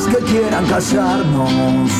[0.00, 1.90] más que quieran callarnos,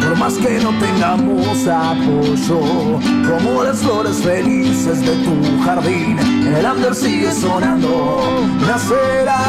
[0.00, 6.94] por más que no tengamos apoyo, como las flores felices de tu jardín, el under
[6.94, 9.42] sigue sonando, nacerá.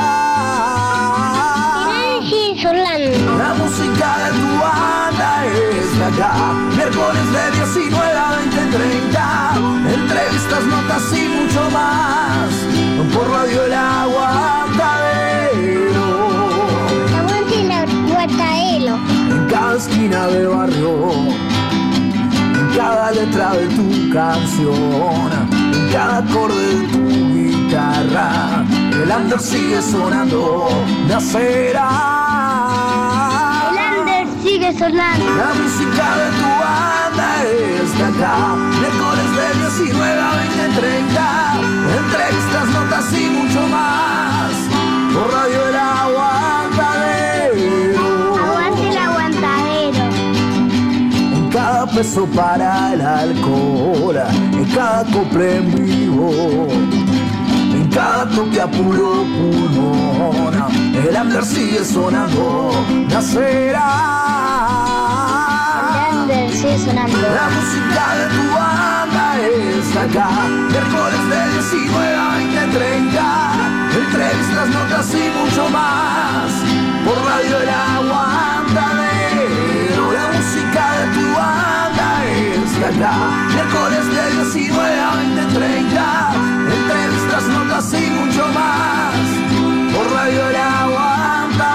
[3.37, 9.53] La música de tu banda es de acá, miércoles de 19 a 20, 30,
[9.93, 12.49] entrevistas, notas y mucho más,
[13.13, 14.92] por Radio El Aguantadero.
[19.73, 27.03] Cada esquina de barrio, en cada letra de tu canción, en cada acorde de tu
[27.33, 28.63] guitarra,
[29.01, 30.69] el under sigue sonando,
[31.07, 31.89] nacerá.
[33.71, 35.25] El under sigue sonando.
[35.41, 39.45] La música de tu banda es de acá, miércoles de
[39.81, 41.21] 19 a 20, 30,
[41.97, 44.51] entrevistas, notas y mucho más,
[45.13, 46.62] por Radio El Aguantadero.
[51.93, 54.17] Peso para el alcohol,
[54.53, 60.53] en cada cople en vivo, en cada toque a puro pulmón,
[60.95, 62.71] el under sigue sonando,
[63.09, 64.09] nacerá.
[66.51, 67.17] Sigue sonando.
[67.17, 70.29] La música de tu banda es acá,
[70.71, 73.23] miércoles de 19 a 20, 30,
[74.03, 76.51] entrevistas, notas y mucho más,
[77.05, 80.03] por Radio El Aguantadero.
[80.11, 81.82] La música de tu banda
[82.83, 86.33] acá, miércoles de 19 a 20, 30,
[86.73, 89.15] entrevistas, notas y mucho más,
[89.93, 91.69] por Radio El Aguantadero.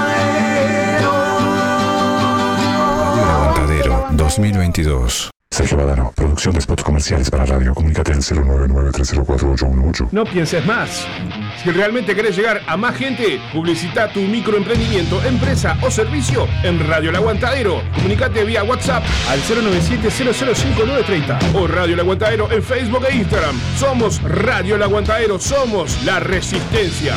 [3.17, 5.31] El Aguantadero 2022.
[5.59, 7.75] Sergio Badano, producción de spots comerciales para radio.
[7.75, 10.11] Comunícate al 099-304-818.
[10.13, 11.05] No pienses más.
[11.61, 17.11] Si realmente querés llegar a más gente, publicita tu microemprendimiento, empresa o servicio en Radio
[17.11, 17.83] El Aguantadero.
[17.93, 23.57] Comunicate vía WhatsApp al 097-005930 o Radio El Aguantadero en Facebook e Instagram.
[23.77, 27.17] Somos Radio El Aguantadero, somos la resistencia.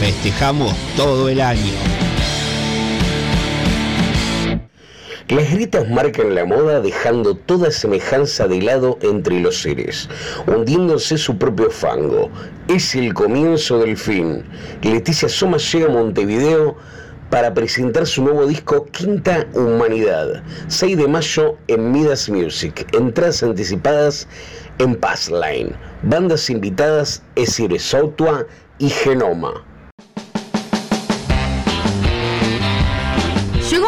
[0.00, 1.72] Festejamos todo el año.
[5.28, 10.08] Las grietas marcan la moda dejando toda semejanza de lado entre los seres,
[10.46, 12.30] hundiéndose su propio fango.
[12.68, 14.44] Es el comienzo del fin.
[14.82, 16.76] Leticia Soma llega a Montevideo
[17.30, 24.28] para presentar su nuevo disco Quinta Humanidad, 6 de mayo en Midas Music, entradas anticipadas
[24.78, 25.72] en Passline,
[26.02, 28.46] bandas invitadas Esire Sautua
[28.78, 29.64] y Genoma.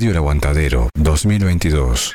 [0.00, 2.14] Radio El Aguantadero 2022.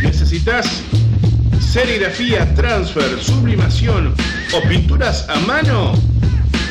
[0.00, 0.84] ¿Necesitas
[1.58, 4.14] serigrafía, transfer, sublimación
[4.54, 5.94] o pinturas a mano?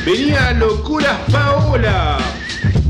[0.06, 2.16] Venía Locuras Paola.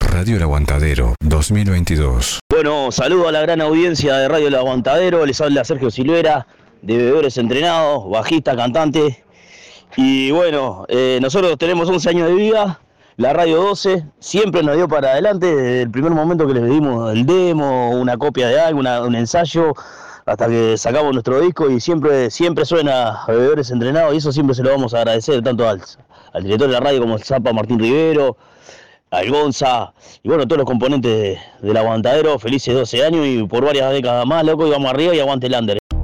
[0.00, 2.40] Radio El Aguantadero 2022.
[2.50, 5.26] Bueno, saludo a la gran audiencia de Radio El Aguantadero.
[5.26, 6.46] Les habla Sergio Silvera,
[6.80, 9.22] de Bebedores Entrenados, bajista, cantante.
[9.94, 12.80] Y bueno, eh, nosotros tenemos 11 años de vida.
[13.16, 17.12] La Radio 12 siempre nos dio para adelante desde el primer momento que les dimos
[17.14, 19.72] el demo, una copia de algo, un ensayo,
[20.26, 24.54] hasta que sacamos nuestro disco y siempre, siempre suena a Bebedores Entrenados y eso siempre
[24.54, 25.80] se lo vamos a agradecer tanto al,
[26.34, 28.36] al director de la radio como el Zapa Martín Rivero,
[29.10, 33.64] al Gonza y bueno, todos los componentes de- del aguantadero, felices 12 años y por
[33.64, 35.78] varias décadas más, loco, y vamos arriba y aguante el under.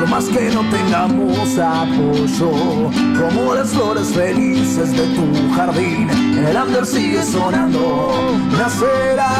[0.00, 6.86] por más que no tengamos apoyo, como las flores felices de tu jardín, el under
[6.86, 8.10] sigue sonando,
[8.56, 9.30] nacerá.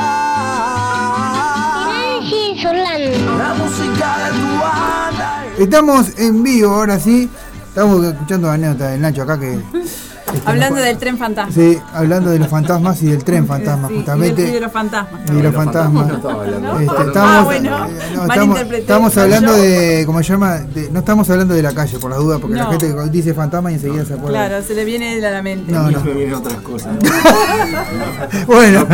[2.60, 3.38] sonando.
[3.38, 5.44] La música de tu banda.
[5.58, 7.30] Estamos en vivo ahora sí.
[7.68, 9.58] Estamos escuchando la anécdota del Nacho acá que
[10.44, 11.52] Hablando del tren fantasma.
[11.52, 14.42] Sí, hablando de los fantasmas y del tren fantasma, Sí, y justamente.
[14.42, 15.20] de- y de los fantasmas.
[15.30, 16.06] Y de los fantasmas.
[16.08, 16.78] no estaba hablando.
[16.80, 20.58] Este, Ah, estamos, bueno, no, estamos, hablando de, ¿cómo se llama?
[20.58, 23.70] De- no estamos hablando de la calle, por las dudas, porque la gente dice fantasma
[23.70, 24.46] y enseguida se acuerda.
[24.48, 25.72] Claro, se le viene a la mente.
[25.72, 26.00] No, no.
[26.00, 26.96] Vienen otras cosas.
[28.46, 28.86] Bueno,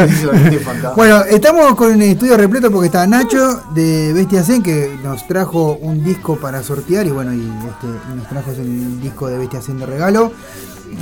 [0.95, 5.79] bueno, estamos con el estudio repleto porque está Nacho de Bestia Zen que nos trajo
[5.81, 9.61] un disco para sortear y bueno, y este, y nos trajo el disco de Bestia
[9.61, 10.33] Zen de regalo.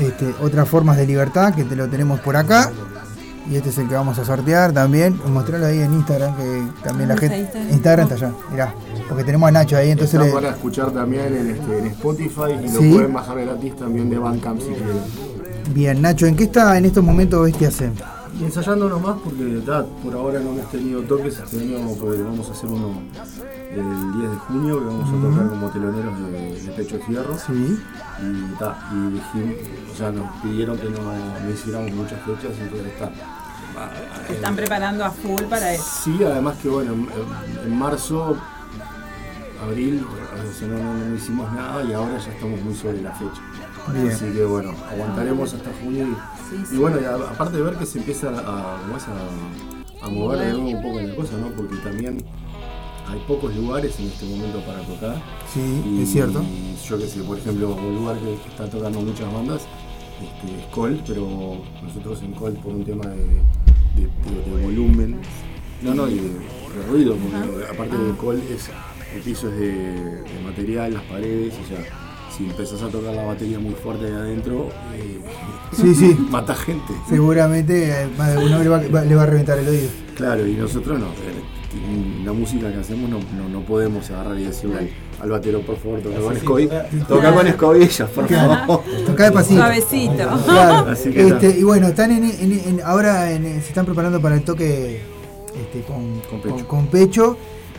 [0.01, 2.71] Este, otras formas de libertad que te lo tenemos por acá.
[3.51, 5.21] Y este es el que vamos a sortear también.
[5.29, 7.47] Mostrarlo ahí en Instagram, que también la gente.
[7.71, 8.75] Instagram está allá, mirá.
[9.09, 10.33] Porque tenemos a Nacho ahí, entonces Está le.
[10.33, 12.89] para escuchar también en, este, en Spotify y Sí.
[12.91, 14.97] lo pueden bajar gratis también de Bandcamp si quieren.
[15.75, 17.93] Bien, Nacho, ¿en qué está en estos momentos Bestia Zen?
[18.39, 22.49] Y ensayando nomás porque ta, por ahora no hemos tenido toques, este año pues, vamos
[22.49, 23.01] a hacer uno
[23.71, 27.37] el 10 de junio que vamos a tocar como teloneros de, de Pecho Fierro.
[27.39, 27.79] Sí.
[28.23, 29.57] Y, ta, y dijimos,
[29.93, 33.11] o sea, nos pidieron que no, no hiciéramos muchas fechas, entonces está.
[34.27, 35.85] Se están preparando a full para eso.
[36.05, 37.09] Sí, además que bueno, en,
[37.65, 38.37] en marzo,
[39.65, 43.13] abril, o sea, no, no- no hicimos nada y ahora ya estamos muy sobre la
[43.13, 43.41] fecha.
[43.93, 44.09] Bien.
[44.09, 46.07] Así que bueno, aguantaremos hasta junio
[46.71, 48.77] y, y bueno, y a- aparte de ver que se empieza a, a,
[50.03, 51.49] a mover de nuevo un poco la cosa, ¿no?
[51.49, 52.25] Porque también
[53.07, 55.23] hay pocos lugares en este momento para tocar.
[55.53, 56.43] Sí, Y es cierto.
[56.89, 59.63] Yo que sé, por ejemplo, un lugar que, está tocando muchas bandas
[60.23, 65.19] este, es Col, pero nosotros en Col por un tema de, de- de- de volumen,
[65.83, 66.31] no, no, y de,
[66.91, 68.71] ruido, porque aparte de Col es,
[69.15, 69.73] el piso es de,
[70.23, 71.85] de material, las paredes, o sea,
[72.37, 75.21] si empezás a tocar la batería muy fuerte de adentro, eh,
[75.73, 76.17] Sí, sí.
[76.31, 76.93] mata gente.
[77.09, 79.89] Seguramente eh, más de uno le va, va- le va a reventar el oído.
[80.17, 81.07] Claro, y nosotros no.
[81.07, 84.91] eh, La música que hacemos no, no, no podemos agarrar y decirle al,
[85.23, 86.71] al batero, por favor, toca con Scoy.
[87.09, 88.83] Toca con escobillas, por favor.
[89.07, 89.61] Toca despacito.
[89.61, 90.15] Suavecito.
[90.45, 90.89] Claro.
[90.91, 94.37] Así que Este, y bueno, están en, en- en- ahora en- se están preparando para
[94.37, 95.01] el toque
[95.61, 96.55] este, con, Con pecho.
[96.55, 97.37] con- con pecho.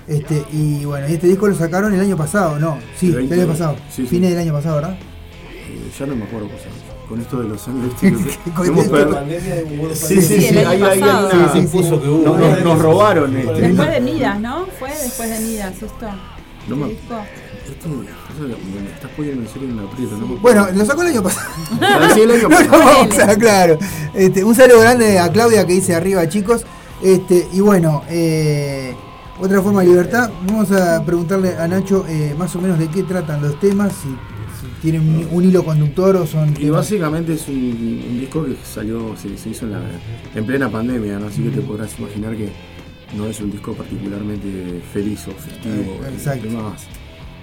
[0.08, 3.18] Este, y bueno, y este disco lo sacaron el año pasado, no, sí, El el
[3.28, 4.08] 20, año pasado, sí, sí.
[4.08, 4.94] fines del año pasado, ¿verdad?
[4.94, 6.68] Eh, ya no me acuerdo cosas.
[7.10, 11.02] Con esto de los años, hemos perdido- pandemia hubo Sí, sí, Sí, el hay, hay
[11.02, 12.24] una- Sí, impuso que hubo.
[12.26, 13.62] Nos, nos- nos robaron este.
[13.62, 14.66] Después de Nidas, ¿no?
[14.80, 16.08] Fue después de Nidas esto.
[16.68, 17.16] No me- ¿El disco?
[17.70, 20.28] Esto- me me estás poniendo en serio en aprieto, ¿no?
[20.38, 21.48] Bueno, lo sacó el año pasado.
[21.82, 22.84] Ah, sí, el año No, pasado.
[22.84, 23.78] no, o sea, claro.
[24.16, 26.64] Este, un saludo grande a Claudia que dice arriba, chicos.
[27.04, 28.96] Este, y bueno, eh,
[29.40, 30.30] otra forma de libertad.
[30.48, 34.10] Vamos a preguntarle a Nacho eh, más o menos de qué tratan los temas, si,
[34.60, 36.54] si tienen un, un hilo conductor o son.
[36.60, 39.82] Y básicamente es un, un disco que salió, se, se hizo en, la,
[40.34, 41.28] en plena pandemia, ¿no?
[41.28, 42.50] así que te podrás imaginar que
[43.16, 46.00] no es un disco particularmente feliz o festivo.
[46.04, 46.48] Eh, exacto.
[46.48, 46.88] Temas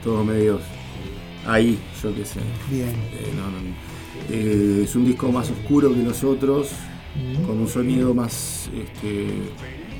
[0.02, 0.60] todos medios
[1.46, 2.40] ahí, yo qué sé.
[2.70, 2.88] Bien.
[2.88, 3.58] Eh, no, no,
[4.30, 6.70] eh, es un disco más oscuro que los otros,
[7.46, 9.26] con un sonido más, este,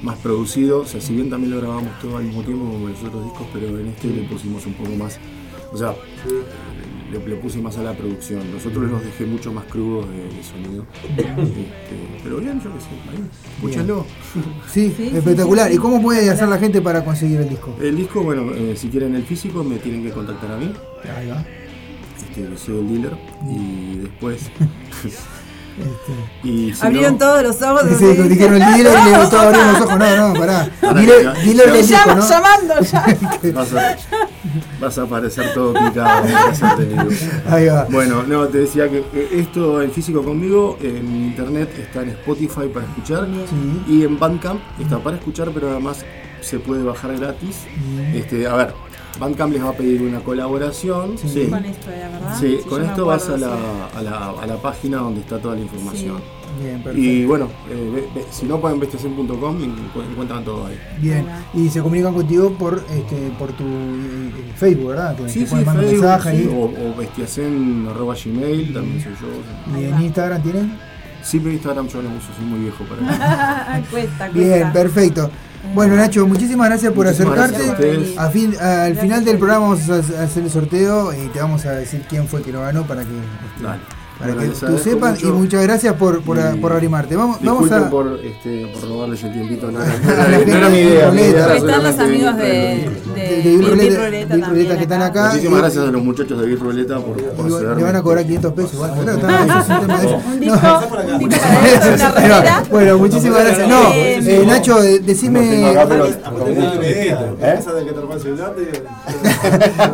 [0.03, 0.81] más producido.
[0.81, 3.25] O sea, si bien también lo grabamos todo al mismo tiempo como en los otros
[3.25, 5.19] discos, pero en este le pusimos un poco más.
[5.73, 5.95] O sea,
[7.11, 8.41] le, le puse más a la producción.
[8.53, 10.87] Los otros los dejé mucho más crudos de, de sonido.
[11.17, 13.25] Este, pero bien, yo qué sé, ahí,
[13.57, 14.07] escúchenlo.
[14.69, 15.73] Sí, espectacular.
[15.73, 17.75] ¿Y cómo puede hacer la gente para conseguir el disco?
[17.81, 20.73] El disco, bueno, eh, si quieren el físico me tienen que contactar a mí.
[21.17, 21.45] Ahí va.
[22.17, 23.17] Este, que soy el dealer.
[23.51, 24.51] Y después.
[25.79, 27.83] Este, y si Abrieron no- todos los ojos.
[27.99, 29.99] Sí, dijeron el dealer y le gustó abrir los ojos.
[29.99, 30.69] No, no, pará.
[30.95, 31.07] Del
[31.73, 32.29] disco, Llama- ¿no?
[32.29, 33.07] Llamando ya.
[33.55, 33.97] Vas a,
[34.81, 36.25] vas a aparecer todo picado.
[37.49, 37.87] Ahí va.
[37.91, 42.87] Bueno, no, te decía que esto en físico conmigo, en internet está en Spotify para
[42.87, 43.83] escuchar Sí.
[43.93, 46.05] y en Bandcamp está para escuchar, pero además
[46.41, 47.65] se puede bajar gratis.
[47.77, 48.17] Mm.
[48.17, 48.75] Este, a ver,
[49.19, 51.17] Bandcamp les va a pedir una colaboración.
[51.19, 51.29] Sí.
[52.41, 53.49] Sí, Con esto vas a la,
[53.97, 56.17] a, la, a la página donde está toda la información.
[56.63, 56.99] Bien, perfecto.
[57.09, 59.57] Y bueno, eh, ve- ve- si no pueden investigación.com
[60.11, 60.79] encuentran todo ahí.
[61.01, 65.17] Bien, y se comunican contigo por este por tu eh, Facebook, ¿verdad?
[65.17, 66.55] Que Sí, sí, Facebook, mensaje sí, ahí.
[66.55, 69.81] o, o bestiacen arroba gmail, también soy yo.
[69.81, 70.79] ¿Y en Instagram tienen?
[71.23, 73.01] Sí, pero Instagram yo no uso, soy muy viejo para
[73.81, 73.91] eso.
[73.91, 74.29] cuesta, cuesta.
[74.57, 75.31] Bien, perfecto.
[75.75, 77.67] Bueno, Nacho, muchísimas gracias por Muchísimas acercarte.
[77.67, 78.19] gracias a ustedes.
[78.19, 81.65] A fin- al final del programa vamos a a hacer el sorteo y te vamos
[81.67, 83.81] a decir quién fue que lo ganó para que, este, Dale.
[84.23, 87.17] Para Bueno, que tú sepas y muchas gracias por, por, Y por arrimarte.
[87.17, 87.91] Vamos, vamos a...
[87.91, 91.11] por, este, por robarles el tiempito, no no era- no era mi idea.
[91.11, 95.29] mi idea están los amigos de, de, Ruleta- que están acá.
[95.31, 97.17] Muchísimas y- gracias a los muchachos de Bill Ruleta por,
[97.77, 98.81] le van a cobrar 500 pesos
[102.29, 102.43] No.
[102.71, 103.69] Bueno, muchísimas gracias.
[103.69, 105.75] No, eh, Nacho, decime.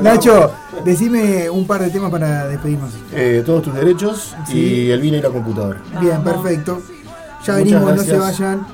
[0.02, 0.50] Nacho,
[0.84, 2.90] Decime un par de temas para despedirnos.
[3.12, 4.58] Eh, todos tus derechos sí.
[4.58, 5.80] y el vino y la computadora.
[6.00, 6.80] Bien, perfecto.
[7.44, 8.06] Ya Muchas venimos, gracias.
[8.06, 8.66] no se vayan.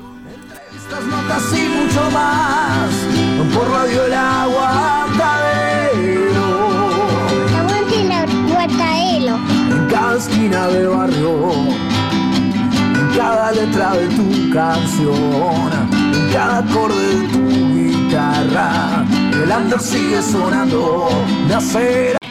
[0.75, 2.89] Estas notas y mucho más
[3.53, 6.45] por Radio El Aguantadero.
[7.57, 9.35] Aguante el Aguantadero.
[9.71, 15.71] En cada esquina del barrio, en cada letra de tu canción,
[16.13, 17.43] en cada acorde de tu
[17.73, 19.05] guitarra
[19.43, 21.09] el andar sigue sonando
[21.47, 22.24] de acera.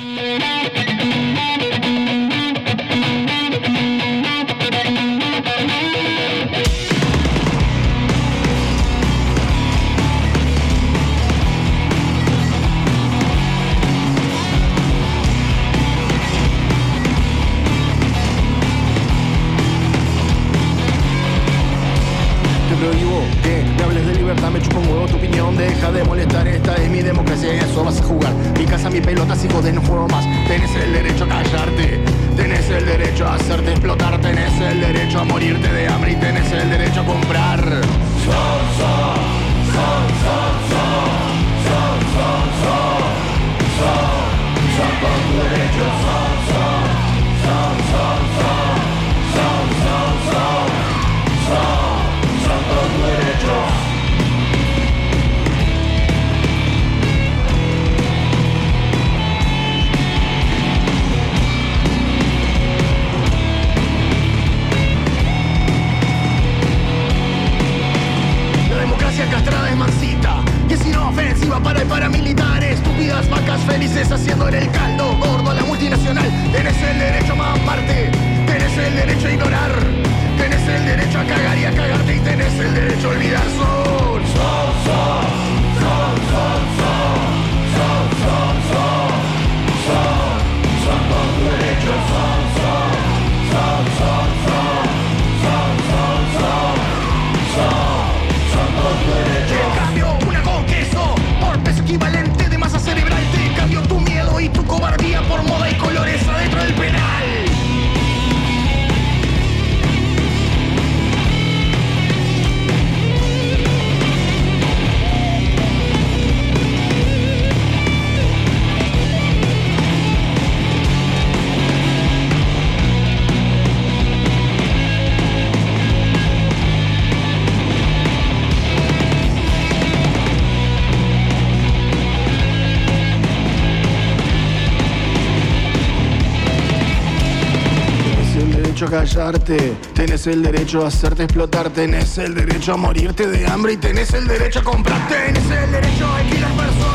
[140.25, 144.11] Tenés el derecho a hacerte explotar, tenés el derecho a morirte de hambre y tenés
[144.15, 146.94] el derecho a comprar, tenés el derecho a alquilar personas.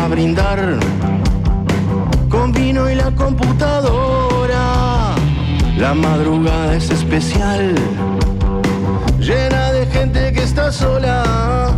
[0.00, 0.78] a brindar
[2.28, 5.14] con vino y la computadora.
[5.76, 7.74] La madrugada es especial,
[9.18, 11.76] llena de gente que está sola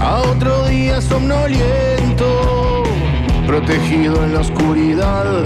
[0.00, 2.82] a otro día somnoliento,
[3.46, 5.44] protegido en la oscuridad,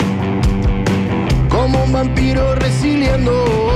[1.51, 3.68] como un vampiro resiliendo.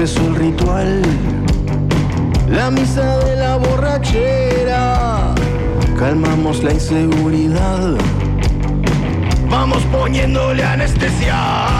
[0.00, 1.02] Empezó el ritual.
[2.48, 5.34] La misa de la borrachera.
[5.98, 7.98] Calmamos la inseguridad.
[9.50, 11.79] Vamos poniéndole anestesia.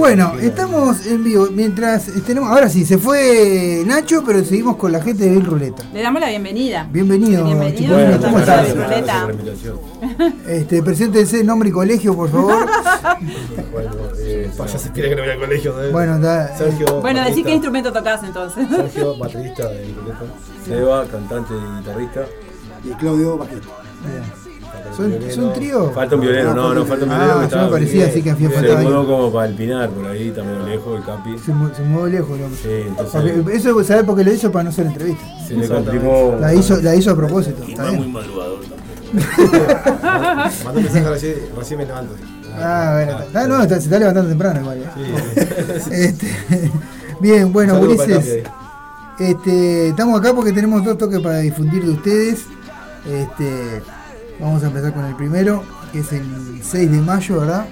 [0.00, 2.48] Bueno, estamos en vivo mientras tenemos.
[2.50, 5.82] Ahora sí, se fue Nacho, pero seguimos con la gente de Bill Ruleta.
[5.92, 6.88] Le damos la bienvenida.
[6.90, 7.76] Bienvenido, Bienvenido.
[7.98, 8.66] Chipolino, ¿cómo Bueno, estás?
[8.66, 9.28] Bill Ruleta.
[10.48, 12.66] Este, preséntense nombre y colegio, por favor.
[13.72, 15.74] Bueno, eh, ya se quiere que no al colegio.
[15.74, 15.92] ¿sabes?
[15.92, 16.86] Bueno, da- Sergio.
[17.02, 17.46] Bueno, decir baterista.
[17.48, 18.66] qué instrumento tocas entonces.
[18.70, 20.24] Sergio, baterista de Nicoleto.
[20.64, 22.20] Seba, cantante y guitarrista.
[22.84, 23.68] Y Claudio, bajista.
[24.96, 25.90] ¿Son, son trío?
[25.92, 27.40] Falta un violero, no, no, falta un violero.
[27.40, 29.88] Ah, que yo me parecía así que había Se faltado mudó como para el Pinar,
[29.90, 31.38] por ahí, medio lejos, el Capi.
[31.38, 32.58] Se, mu- se movió lejos el hombre.
[32.62, 34.50] Sí, entonces Porque eso, ¿sabes por qué lo hizo?
[34.52, 35.24] Para no hacer entrevista.
[35.46, 36.36] se le complicó.
[36.40, 37.62] La hizo, la hizo a propósito.
[37.66, 38.58] Y está no es muy madrugador.
[40.64, 42.14] Mandó mensaje recién, recién me levanto.
[42.56, 44.78] Ah, bueno, está, no, está- se está levantando temprano igual.
[44.78, 45.84] ¿eh?
[45.90, 46.70] Este,
[47.20, 48.42] bien, bueno, Ulises.
[49.18, 52.44] Este, estamos acá porque tenemos dos toques para difundir de ustedes.
[53.06, 53.82] Este,
[54.40, 57.66] vamos a empezar con el primero, que es el 6 de mayo, ¿verdad?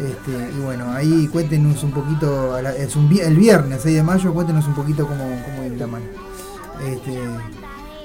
[0.00, 4.66] Este, y bueno, ahí cuéntenos un poquito, es un el viernes 6 de mayo, cuéntenos
[4.66, 6.04] un poquito cómo, cómo viene la mano.
[6.86, 7.18] Este,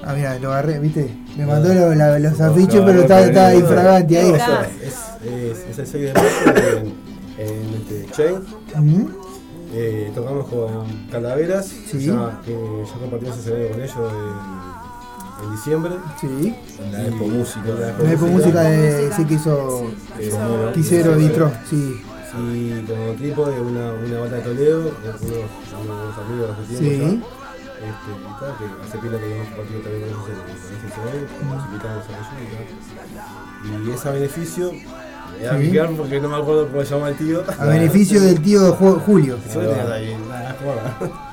[0.03, 1.15] ah, mira, lo agarré, ¿viste?
[1.37, 4.33] Me mandó lo- la- los afiches, pero está, está infragante ahí.
[4.83, 4.93] Es,
[5.25, 6.87] es, es el 6 de mayo
[7.37, 9.15] en, en este Chain.
[9.77, 12.05] Eh, tocamos con Calaveras, Sí.
[12.07, 12.53] ya, que
[12.85, 13.95] ya compartimos escenario con ellos
[15.43, 15.93] en diciembre.
[16.19, 16.55] Sí.
[16.79, 17.61] En la Expo Música.
[18.03, 22.01] La Expo Música de, sí que hizo Eh, bueno, Quisero sí, Distro, sí.
[22.53, 25.21] Y como equipo de una, una banda de Toledo, unos,
[25.85, 26.95] unos amigos que Sí.
[27.01, 27.27] acá.
[27.75, 30.87] Este, y tal, que hace pila que hemos compartido también con ellos en, en ese
[30.87, 33.15] escenario, nos invitamos a ellos y
[33.75, 33.87] tal.
[33.87, 34.71] Y es a beneficio,
[35.37, 35.63] me da Sí.
[35.65, 37.43] que quedar porque no me acuerdo cómo se llama el tío.
[37.59, 39.37] A beneficio del tío Ju- Julio.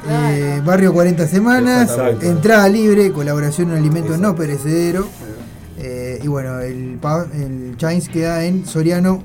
[0.09, 5.07] Eh, barrio 40 semanas, entrada libre, colaboración en alimentos no perecedero.
[5.79, 6.99] Eh, y bueno, el,
[7.35, 9.23] el Chains queda en Soriano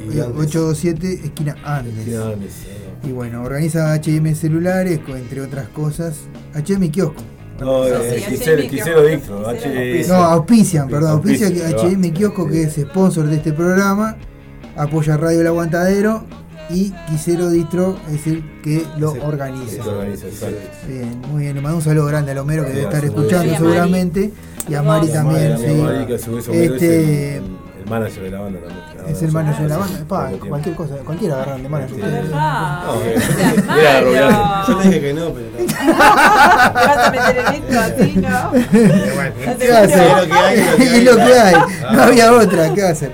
[0.00, 0.46] Y eh, Andes.
[0.56, 1.98] 827, esquina Andes.
[1.98, 2.52] Esquina Andes,
[3.04, 6.14] Y bueno, organiza HM Celulares, entre otras cosas.
[6.54, 7.22] HM Kiosco.
[7.62, 9.42] No, eh, Quisero, Quisero Dictro.
[10.08, 14.16] No, auspician, perdón, auspicia HM Kiosco, que es sponsor de este programa,
[14.76, 16.24] apoya Radio El Aguantadero
[16.70, 19.82] y Quisero Distro es el que lo organiza.
[19.82, 20.26] Se organiza.
[20.88, 23.58] Bien, muy bien, le mando un saludo grande a Homero que debe estar escuchando Sí,
[23.58, 24.32] seguramente
[24.68, 25.74] y a Mari a también, Mari, a sí.
[25.74, 28.91] Mari, que a su vez Homero es el, el manager de la banda también.
[29.08, 32.22] Es el manager de la banda, pa, cualquier cosa, cualquiera agarran de manager mira,
[34.00, 35.46] Roberto, Yo le dije que no, pero.
[35.66, 38.52] ¿Te vas a meter en esto así, no?
[39.58, 40.02] ¿Qué va a hacer?
[40.02, 40.96] Es lo que hay, es lo que hay.
[40.96, 41.54] Es lo que hay.
[41.54, 41.66] Ah.
[41.92, 43.12] No había otra, ¿qué va a hacer?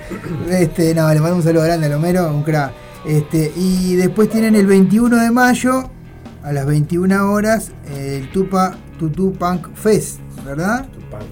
[0.51, 2.73] Este, no, le mando un saludo grande a Homero, un crack.
[3.07, 5.89] Este, y después tienen el 21 de mayo,
[6.43, 10.87] a las 21 horas, el Tupa Tutu Punk Fest, ¿verdad?
[10.93, 11.23] Tutu Punk.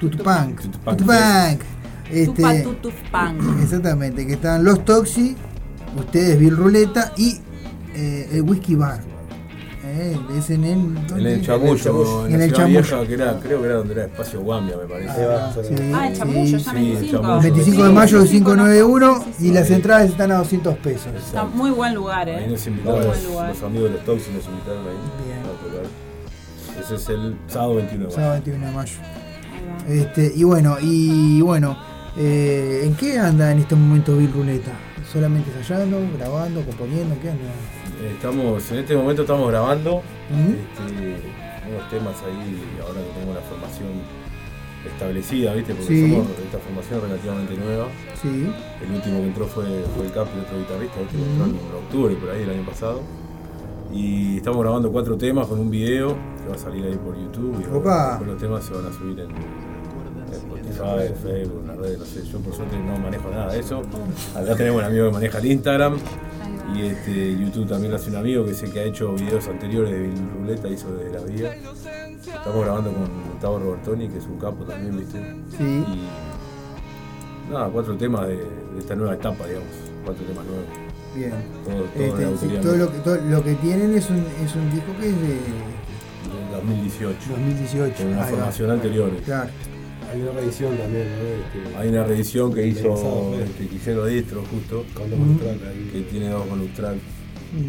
[0.00, 1.62] Tutupunk Tutu Punk.
[2.10, 2.42] Este.
[3.62, 5.36] Exactamente, que están los Toxi,
[5.96, 7.38] ustedes Bill Ruleta y
[7.94, 9.00] eh, el Whisky Bar.
[9.86, 11.34] Eh, es en el, En ¿dónde?
[11.34, 13.06] el Chamullo, En el Chamullo.
[13.06, 15.12] que era, creo que era donde era Espacio Guambia, me parece.
[15.24, 17.04] Ah, sí, Ah, el chamullo, ya Sí, 25.
[17.04, 17.40] el chamullo.
[17.42, 21.12] 25 de mayo 591 y las entradas están a 200 pesos.
[21.16, 22.48] Está muy buen lugar, Ahí eh.
[22.48, 23.48] nos Muy invitaron buen los, lugar.
[23.50, 26.82] los amigos de los Toxi, nos invitaron ahí tocar.
[26.84, 28.16] Ese es el sábado 21 de mayo.
[28.16, 28.92] Sábado 21 de mayo.
[29.88, 31.76] Este, y bueno, y bueno,
[32.16, 34.72] eh, ¿en qué anda en este momento Bill Ruleta?
[35.12, 37.14] ¿Solamente ensayando, grabando, componiendo?
[37.14, 37.44] ¿En qué anda?
[38.02, 41.16] Eh, Estamos, en este momento estamos grabando este,
[41.70, 43.88] unos temas ahí, ahora que tengo la formación
[44.86, 45.74] establecida, ¿viste?
[45.74, 46.10] Porque Sí.
[46.10, 47.86] somos esta formación relativamente nueva.
[48.20, 48.46] Sí.
[48.84, 49.64] El último que entró fue,
[49.96, 51.16] fue el Capi, otro guitarrista, ¿viste?
[51.16, 51.44] que Ujú.
[51.44, 53.00] entró en octubre por ahí del año pasado.
[53.92, 57.56] Y estamos grabando cuatro temas con un video que va a salir ahí por YouTube
[57.62, 58.20] y Opa.
[58.26, 59.28] los temas se van a subir en
[60.32, 63.82] Spotify, Facebook, en las redes, no sé, yo por suerte no manejo nada de eso.
[64.34, 65.98] Acá tenemos un amigo que maneja el Instagram
[66.74, 69.92] y este YouTube también lo hace un amigo que sé que ha hecho videos anteriores
[69.92, 71.54] de Bill Ruleta, hizo de la vida.
[71.54, 75.18] Estamos grabando con Gustavo Robertoni, que es un capo también, ¿viste?
[75.56, 75.84] Sí.
[77.48, 79.68] Y nada, cuatro temas de, de esta nueva etapa, digamos,
[80.04, 80.66] cuatro temas nuevos.
[81.14, 81.32] Bien.
[81.64, 84.70] Todo, todo Este, sí, todo, lo que, todo lo que tienen es un, es un
[84.70, 87.16] disco que es de Del 2018.
[87.30, 87.96] 2018.
[87.96, 89.10] Con una formación anterior.
[89.24, 89.50] Claro.
[90.14, 91.60] Hay una reedición también, ¿no?
[91.60, 94.84] Este, Hay una reedición que hizo este, Guillermo Distro, justo.
[94.94, 95.90] Con ahí.
[95.92, 96.46] Que tiene dos
[96.76, 96.94] track.
[96.94, 97.62] Ujú.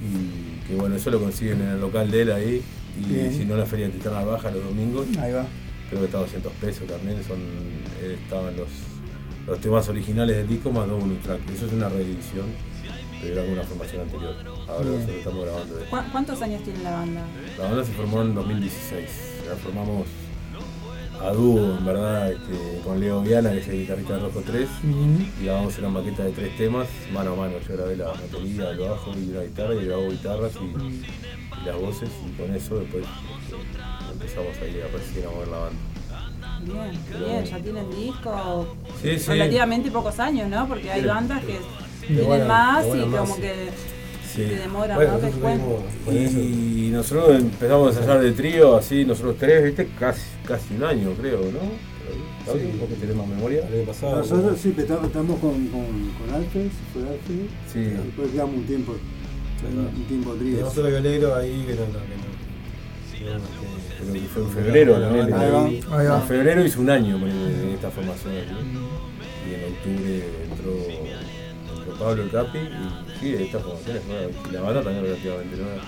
[0.00, 2.62] Y que bueno, eso lo consiguen en el local de él ahí.
[3.00, 3.32] Y Bien.
[3.32, 5.06] si no, la Feria Titana Baja los domingos.
[5.18, 5.44] Ahí va.
[5.88, 7.22] Creo que está a 200 pesos también.
[7.24, 7.38] Son,
[8.00, 8.68] eh, estaban los,
[9.46, 11.40] los temas originales del disco más dos bonus track.
[11.52, 12.46] Eso es una reedición,
[13.20, 14.36] pero era con una formación anterior.
[14.68, 14.94] Ahora Bien.
[14.94, 15.90] nosotros estamos grabando esto.
[15.96, 17.22] ¿Cu- ¿Cuántos años tiene la banda?
[17.58, 19.02] La banda se formó en 2016.
[19.48, 20.06] La formamos
[21.20, 24.68] a dúo, en verdad, este, con Leo Viana, que es el guitarrista de Rojo 3.
[24.68, 24.98] Ujú.
[25.40, 27.54] Y grabamos una maqueta de tres temas, mano a mano.
[27.66, 30.64] Yo grabé la batería, el bajo y la guitarra, y grabó guitarras y,
[31.62, 32.10] y las voces.
[32.26, 35.78] Y con eso después este, empezamos ahí a recién a mover la banda.
[36.60, 37.46] Bien, Pero bien, bueno.
[37.50, 39.26] ya tienen disco Sí, sí.
[39.28, 40.66] relativamente pocos años, ¿no?
[40.68, 41.58] Porque hay bandas que
[42.06, 43.40] tienen más de buena y como sí.
[43.42, 43.70] que
[44.46, 45.38] Sí.
[45.40, 45.82] Bueno.
[46.04, 46.32] Que nosotros.
[46.34, 49.88] Y nosotros empezamos a ensayar de trío, así, nosotros tres, ¿viste?
[49.98, 51.88] Casi, casi un año, creo, ¿no?
[52.40, 52.78] ¿Está Sí.
[52.88, 53.62] que tenés más memoria?
[53.86, 54.16] Pasado.
[54.16, 55.84] Nosotros sí, pero estamos con, con,
[56.18, 57.46] con Alfred, fue Alfred.
[57.72, 57.80] Sí.
[58.06, 58.92] Después quedamos un tiempo,
[59.96, 60.52] un tiempo trío.
[60.56, 62.28] Tenemos otro violero ahí que no, no, que no.
[64.12, 65.34] que- que fue en febrero también.
[65.34, 65.64] Ahí va.
[65.66, 65.80] ahí.
[65.90, 66.16] Ahí va.
[66.20, 68.54] En febrero hizo un año de esta formación aquí.
[69.50, 70.72] Y en octubre entró
[71.98, 72.58] Pablo el Capi.
[72.58, 74.26] Y sí, esta formación es nueva.
[74.48, 75.82] Y la banda también relativamente nueva.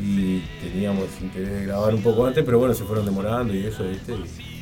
[0.00, 3.84] Y teníamos interés de grabar un poco antes, pero bueno, se fueron demorando y eso,
[3.84, 4.12] ¿viste?
[4.12, 4.56] Y-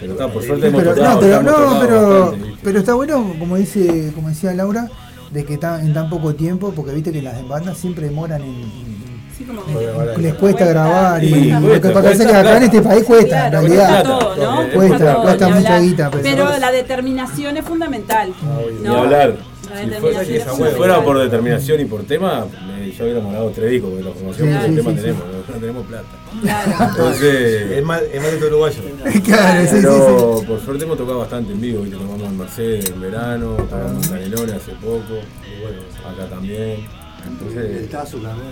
[0.00, 2.60] pero está, por suerte hemos Pero, tocado, no, pero, no, pero, bastante, ¿viste?
[2.64, 4.88] pero está bueno, como dice, como decía Laura,
[5.30, 8.48] de que está en tan poco tiempo, porque viste que las bandas siempre demoran en,
[8.48, 12.56] en- Sí, como que les cuesta grabar y lo cuesta, que pasa es que acá
[12.58, 14.02] en este país cuesta, en cuesta realidad.
[14.04, 14.68] todo, ¿no?
[14.74, 18.32] Cuesta, Cuesta mucha guita, pero, Pero la determinación es fundamental.
[18.80, 18.96] Ni ¿no?
[18.98, 19.34] hablar.
[19.70, 20.38] Si
[20.78, 24.12] fuera, si por determinación y por tema, me, yo hubiera morado tres discos, porque la
[24.12, 26.08] formación Sí, por sí, tema sí, tenemos, no, no tenemos plata.
[26.42, 26.72] Claro.
[26.90, 28.82] Entonces, Es más, es más de todo uruguayo.
[29.24, 31.96] Claro, sí, sí, pero por suerte hemos tocado bastante en vivo, ¿viste?
[31.98, 35.14] tocamos en Mercedes en verano, tocamos en Canelones hace poco,
[35.46, 35.78] y bueno,
[36.08, 36.86] acá también.
[37.26, 38.48] Entonces, El Tazo también.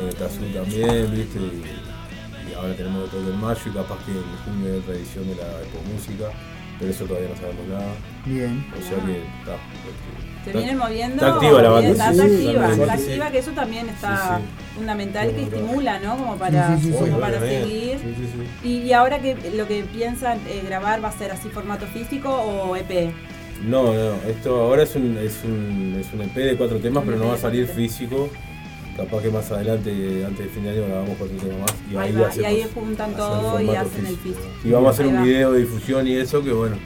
[0.00, 1.38] en el Tazú también, ¿viste?
[1.38, 5.26] Y, y ahora tenemos otro en mayo y capaz que en junio hay otra edición
[5.28, 6.30] de la Expo Música,
[6.78, 7.94] pero eso todavía no sabemos nada.
[8.26, 8.64] Bien.
[8.78, 9.56] O sea que está.
[10.44, 11.14] Se está- vienen moviendo.
[11.16, 11.90] Está activa la banda.
[11.90, 13.02] Está, sí, está activa, está sí.
[13.04, 14.44] activa, que eso también está Sí,
[14.76, 16.16] fundamental que estimula, ¿no?
[16.16, 16.98] Como para, Sí, sí, sí, sí.
[16.98, 17.98] como para seguir.
[17.98, 18.28] Sí, sí,
[18.62, 18.68] sí.
[18.68, 22.28] Y, y ahora que lo que piensan eh, grabar va a ser así formato físico
[22.30, 23.12] o E EP.
[23.64, 27.16] No, no, esto ahora es un, es un, es un EP de cuatro temas, pero
[27.18, 28.28] no va a salir físico.
[28.96, 29.90] Capaz que más adelante,
[30.26, 31.74] antes de fin de año, grabamos cuatro temas más.
[31.90, 34.46] Y Ahí ahí, va, y hacemos- ahí juntan hacemos todo y hacen el físico.
[34.64, 35.22] Y vamos a hacer Ahí un va.
[35.24, 36.76] video de difusión y eso, que bueno,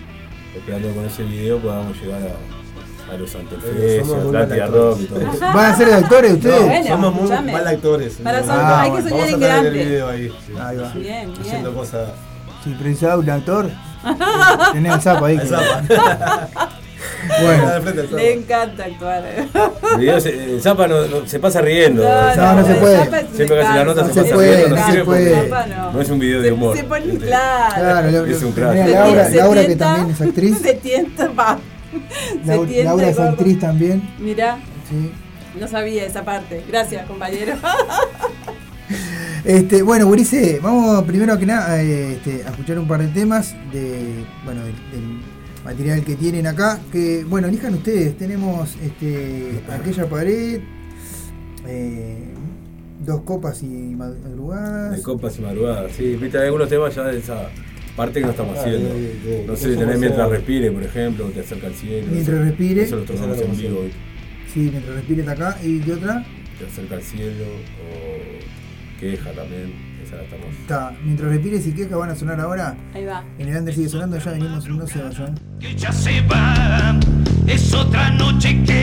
[0.55, 2.37] esperando que con ese video podamos llegar a,
[3.09, 4.99] a muy Atlántida Rock.
[5.41, 6.63] ¿Van a ser actores ustedes?
[6.65, 8.15] Bueno, Somos muy mal actores.
[8.23, 8.47] Para ¿no?
[8.47, 9.85] son- Ah, hay que soñar Vamos en a traer el grande.
[9.85, 10.29] video ahí.
[10.47, 10.53] sí.
[10.61, 10.93] Ahí va.
[10.95, 11.83] Bien, Haciendo bien.
[11.85, 12.09] cosas.
[12.65, 13.71] Si precisaba un actor,
[14.73, 15.39] tenés el sapo ahí.
[15.39, 15.83] Que- zapa.
[17.43, 18.17] Bueno, zapa.
[18.17, 19.23] Le encanta actuar.
[19.99, 22.03] El se, el Zapa no, no- se pasa riendo.
[22.03, 22.97] No, no se el puede.
[23.05, 25.05] Zapa Siempre que hace la nota No se, se pasa puede, riendo, no se sirve
[25.05, 25.49] puede.
[25.49, 25.93] Zapa no.
[25.93, 26.77] No es un video de Se- humor.
[26.77, 27.75] Se pone claro.
[27.77, 28.73] claro, Es un crack.
[28.73, 30.59] Se Laura, tienta- Laura que se también es actriz.
[30.59, 31.59] Se tienta, va.
[32.85, 34.03] Laura el es actriz también.
[34.19, 35.11] Mirá, Sí.
[35.59, 36.63] no sabía esa parte.
[36.69, 37.55] Gracias, compañero.
[39.45, 43.55] Este, bueno, Gurice, vamos primero que nada eh, este, a escuchar un par de temas
[43.73, 45.21] de, bueno, del, del
[45.65, 46.81] material que tienen acá.
[46.91, 48.19] Que, bueno, elijan ustedes.
[48.19, 50.63] Tenemos este, aquella pared,
[51.65, 52.35] eh,
[53.05, 54.97] dos copas y madrugadas.
[54.97, 56.17] De copas y madrugadas, sí.
[56.17, 57.49] Viste, hay algunos temas ya de esa
[57.97, 58.89] parte que no estamos Ah, haciendo.
[58.95, 62.07] de- de- No sé, eso tenés mientras respire, por ejemplo, te acerca al cielo.
[62.11, 62.83] Mientras eso- respire.
[62.83, 63.99] Eso lo tocamos en vivo, ¿viste?
[64.53, 65.59] Sí, mientras respire está acá.
[65.63, 66.25] ¿Y qué otra?
[66.59, 70.47] te acerca al cielo o queja también, esa la estamos.
[70.59, 72.75] Está, mientras respires y queja van a sonar ahora.
[72.95, 73.25] Ahí va.
[73.39, 75.35] En el under sigue sonando, ya venimos, no se vayan.
[75.61, 76.99] que ya se va.
[77.47, 78.83] Es otra noche que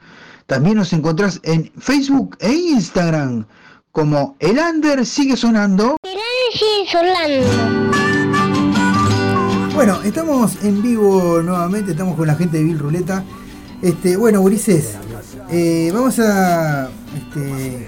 [0.48, 3.46] También nos encontrás en Facebook e Instagram
[3.94, 5.96] como El Under sigue sonando.
[6.52, 7.48] sigue sonando.
[9.76, 13.24] Bueno, estamos en vivo nuevamente, estamos con la gente de Bill Ruleta.
[13.82, 14.98] Este, bueno, Ulises,
[15.52, 17.88] eh, vamos a, este,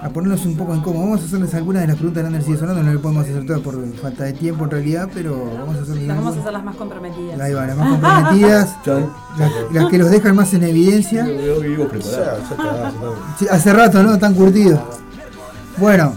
[0.00, 1.00] a ponernos un poco en cómo.
[1.00, 3.44] Vamos a hacerles algunas de las preguntas de Lander sigue sonando, no le podemos hacer
[3.46, 6.52] todas por falta de tiempo en realidad, pero vamos a hacerles Las vamos a hacer
[6.52, 7.40] las más comprometidas.
[7.40, 11.26] Ahí va, las más comprometidas, las, las que los dejan más en evidencia.
[11.26, 12.38] Yo vivo preparado.
[13.38, 14.14] Sí, hace rato, ¿no?
[14.14, 14.80] Están curtidos.
[15.78, 16.12] Bueno,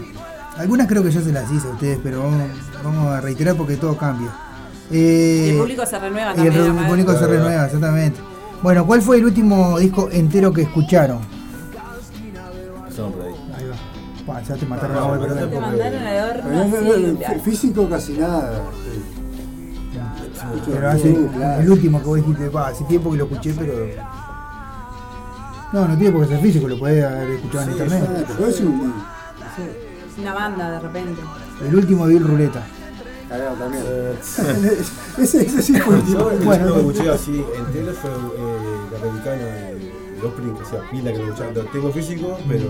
[0.57, 2.49] algunas creo que ya se las hice a ustedes, pero vamos,
[2.83, 4.29] vamos a reiterar porque todo cambia.
[4.91, 6.77] Eh, Y el público se renueva y el, también.
[6.77, 8.19] el público se renueva, exactamente.
[8.61, 11.19] Bueno, ¿cuál fue el último disco entero que escucharon?
[14.31, 18.63] Pa, ya te mataron voz, Te mandaron al horno Físico casi nada.
[20.65, 21.17] Pero hace
[21.59, 23.73] el último que vos dijiste, pa, hace tiempo que lo escuché, pero.
[25.73, 28.27] No, no tiene por qué ser físico, lo podés haber escuchado en internet.
[30.17, 31.21] Una banda de repente.
[31.67, 32.63] El último Bill Ruleta.
[33.29, 33.83] Cagado también.
[35.17, 36.65] ese, ese sí fue el Yo el Bueno.
[36.65, 41.11] último que escuché así entero fue eh, la americana de de opening, que sea pila
[41.11, 41.51] que lo escuchaba.
[41.51, 42.65] Lo tengo físico, pero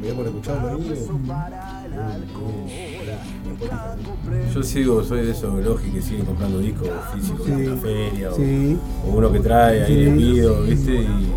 [0.00, 0.92] me por escucharlo ahí.
[0.92, 1.06] eh,
[4.54, 8.30] Yo sigo, soy de esos logi que siguen comprando discos físicos Sí, en la feria
[8.30, 8.78] o- sí.
[9.04, 10.04] o, uno que trae, ahí Sí.
[10.04, 10.94] le pido, ¿viste?
[11.02, 11.32] Y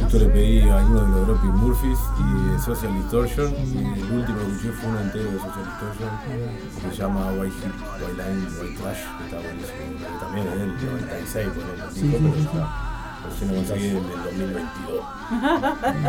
[0.00, 2.22] justo le pedí a uno de los Dropping Murphys y
[2.52, 3.52] de Social Distortion.
[3.54, 6.10] Y el último que escuché fue uno entero de Social Distortion
[6.82, 9.98] que se llama White Hip, White Line, White Trash, que está buenísimo.
[9.98, 12.62] Que también es del 96, por el Sí, sí, pero sí, está.
[13.22, 15.00] Pero si no conseguí el del 2022.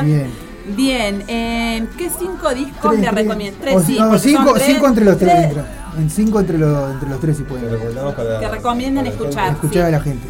[0.04, 0.30] Bien.
[0.76, 3.16] Bien, eh, ¿qué cinco discos Tres, le tres.
[3.16, 3.62] recomiendas?
[3.62, 5.50] Tres, no, cinco, tres- cinco entre los tres.
[5.98, 7.70] En cinco entre los, entre los tres si pueden.
[8.16, 8.50] para.
[8.50, 9.52] Recomienden para escuchar.
[9.54, 10.28] Escuchar a la gente.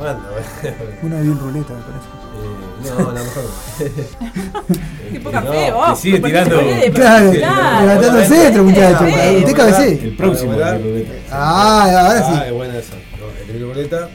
[0.00, 0.28] Una banda,
[1.02, 2.06] Una de Bill Ruleta, me parece.
[2.36, 3.44] Eh, no, la mejor.
[5.12, 5.98] Qué poca No, fe, vos.
[5.98, 7.80] sigue tirando- se puede- Claro, Claro.
[7.86, 9.08] levantando el centro, muchachos.
[9.08, 9.36] Sí.
[9.38, 9.92] Usted cabecé.
[10.04, 11.12] El próximo Ruleta.
[11.32, 12.42] Ah, ahora Ah, sí.
[12.48, 12.92] es buena esa.
[12.94, 14.08] No, el de Boleta,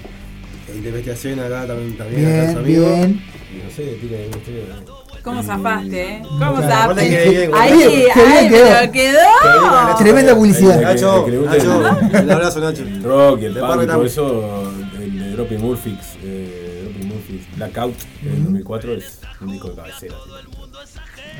[0.69, 2.22] el de investigación acá también, también
[2.53, 3.22] Bien, bien.
[3.52, 4.64] No sé, tiene una historia.
[4.88, 5.02] ¿no?
[5.24, 6.22] ¿Cómo zafaste, eh?
[6.24, 7.02] ¿Cómo Claro, zafaste?
[7.02, 8.68] Ahí, bien ahí, quedó.
[8.80, 9.95] pero quedó.
[9.97, 10.82] Tremenda publicidad.
[10.82, 11.78] Nacho, el que le gusta Nacho,
[12.24, 12.82] un abrazo, Nacho.
[12.84, 14.06] El rock y el De también.
[14.06, 19.76] eso, el de Dropping Murphys, eh, Dropping Murphys Blackout del 2004 es un disco de
[19.76, 20.16] cabecera.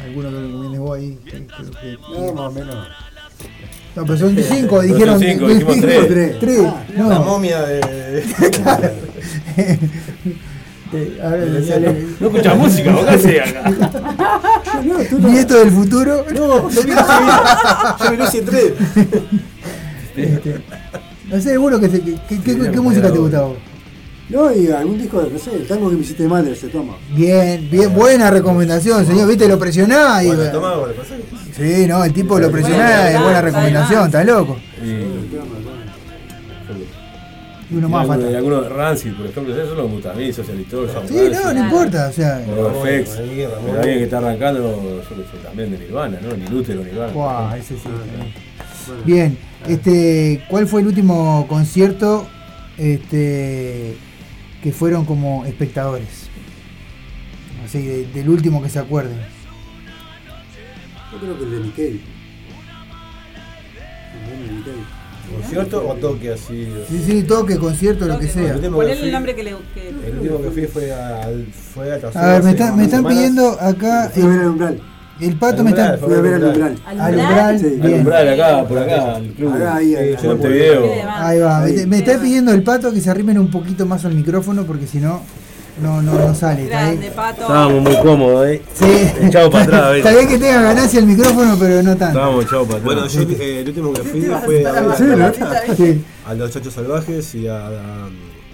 [0.03, 1.20] Alguno que recomiendes vos ahí.
[1.26, 2.88] que- creo que- No, más o menos.
[3.95, 5.20] No, pero son cinco, Pero dijeron.
[5.20, 6.07] son cinco, dijimos cinco, tres.
[6.07, 6.39] tres.
[6.39, 6.62] Tres,
[6.97, 7.20] La no.
[7.24, 7.82] momia de.
[10.93, 12.05] Eh, ahora le sale.
[12.19, 13.69] No escuchas música, vos qué acá.
[14.83, 15.29] No, tú no.
[15.29, 16.25] Nieto del futuro.
[16.33, 18.73] No, yo vi Yo vi Lucy 3.
[20.15, 20.61] Este,
[21.29, 23.47] no sé, seguro que, se- que, que- que- ¿qué música te gustaba?
[23.47, 23.57] vos?
[24.29, 26.95] No, y algún disco, no sé, el tango que me hiciste madre se toma.
[27.13, 29.27] Bien, bien, buena recomendación, señor.
[29.27, 30.27] Viste, lo presionás y.
[30.27, 30.73] Bueno, toma.
[31.55, 34.57] Sí, no, el tipo lo presionás, es buena recomendación, está loco.
[34.83, 34.89] Y,
[37.72, 40.13] Y uno y más alguno- y algunos Rancid, por ejemplo, eso no me gusta a
[40.13, 41.07] mí, Social Distortion.
[41.07, 42.43] Sí, no, no importa, o sea.
[42.49, 44.59] O FX, alguien que está arrancando,
[45.09, 46.36] yo que sé, también de Nirvana, ¿no?
[46.36, 47.13] Ni Luther o Nirvana.
[47.13, 47.82] Guau, ese sí.
[49.05, 52.28] Bien, este, ¿cuál fue el último concierto
[52.78, 53.95] este,
[54.61, 56.28] que fueron como espectadores?
[57.63, 59.17] Así, de- del último que se acuerden.
[61.13, 62.01] Yo creo que el de Miquel.
[64.30, 64.74] El de Miquel.
[65.39, 66.67] ¿Concierto o toque así?
[66.89, 68.49] Sí, sí, toque, concierto, lo que sea.
[68.49, 70.65] El último ¿Cuál que es el fui- nombre que le que El último que fui
[70.67, 71.45] fue al.
[71.73, 74.09] Fue a A ver, me, está- me están pidiendo acá.
[74.13, 74.82] Fui a ver el El, umbral.
[75.21, 75.97] el pato me está.
[75.97, 76.75] Fui a ver el umbral.
[76.86, 77.65] Al umbral, Sí.
[77.69, 77.84] bien.
[77.93, 79.53] Alumbrar acá, por acá, el club.
[79.53, 80.15] Acá, ahí, ahí.
[80.19, 80.86] Sí, Montevideo.
[81.09, 84.13] Ahí va, me, me está pidiendo el pato que se arrimen un poquito más al
[84.15, 85.21] micrófono porque si no,
[85.82, 86.65] no, no, no sale.
[86.67, 87.41] Grande, pato.
[87.41, 88.61] Estábamos muy cómodos, ¿eh?
[88.74, 88.86] Sí.
[89.28, 92.05] Echado para atrás, Está bien que tenga ganancia el micrófono, pero no tanto.
[92.19, 92.95] Estábamos echados para atrás.
[92.95, 95.76] Bueno, yo eh, el último que fui fue a, Sí, ¿no?
[95.76, 96.03] Sí.
[96.26, 98.09] a Los Chachos Salvajes y a, a,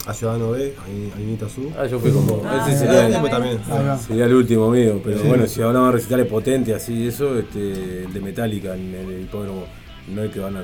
[0.05, 1.71] a Ciudadano B, ahí ahí en Itazú.
[1.77, 2.41] Ah, yo fui con vos.
[2.45, 3.57] Ah, Ese sería, después también.
[3.69, 5.27] Ahí sería el último mío, pero Sí.
[5.27, 9.65] bueno, si hablamos de recitales potentes así, eso, este, el de Metallica en el hipódromo,
[10.13, 10.63] no el que van a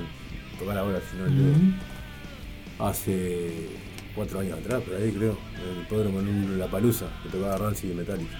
[0.60, 1.54] tocar ahora, sino el de
[2.80, 3.70] hace
[4.16, 7.92] cuatro años atrás, por ahí creo, en el hipódromo en La Palusa, que tocaba Rancid
[7.92, 8.38] y Metallica.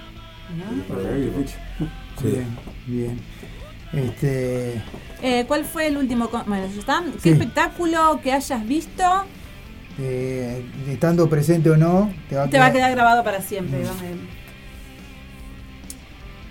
[2.22, 2.28] Sí.
[2.28, 2.48] Bien,
[2.86, 3.20] bien.
[3.94, 4.82] Este,
[5.22, 6.30] Eh, ¿Cuál fue el último?
[6.48, 7.12] Bueno, ya están.
[7.14, 7.30] ¿Qué Sí.
[7.30, 9.04] espectáculo que hayas visto
[10.00, 12.74] eh, estando presente o no, te va a te va a quedar.
[12.88, 13.84] quedar grabado para siempre?
[13.84, 14.16] Vamos a ver.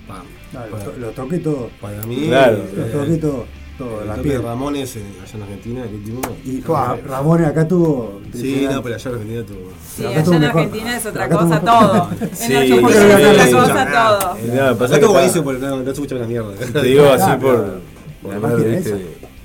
[0.09, 0.27] pam.
[0.51, 1.71] Claro, Para- lo, to- lo toqué todo.
[1.81, 2.65] Para mí, Claro.
[2.77, 3.47] Lo toqué todo.
[3.79, 4.43] Todo el la de piel.
[4.43, 6.21] Ramones en- allá en Argentina, el último.
[6.45, 6.61] Y
[7.07, 8.21] Ramón acá tuvo.
[8.35, 9.71] Sí, no, pero allá en Argentina tuvo.
[9.95, 10.61] Sí, Acá allá en mejor.
[10.63, 12.09] Argentina es otra cosa todo.
[12.35, 14.37] Sí, en Argentina es otra cosa todo.
[14.37, 16.53] Eh, no, pasa que está- buenísimo porque no, no una mierda.
[16.73, 17.81] Te digo así Ah, por,
[18.23, 18.83] pero por la ver,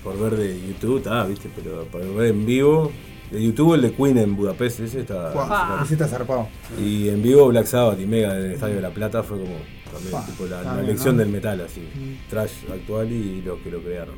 [0.03, 2.91] por ver de YouTube, está, viste, pero para ver en vivo,
[3.31, 5.31] de YouTube el de Queen en Budapest, ese está.
[5.31, 6.47] Guau, ese está zarpado.
[6.81, 9.55] Y en vivo Black Sabbath y Mega en el Estadio de La Plata fue como
[9.87, 11.23] también tipo la, la elección ¿no?
[11.23, 12.29] del metal así, Mm.
[12.29, 14.15] trash actual y los que lo crearon.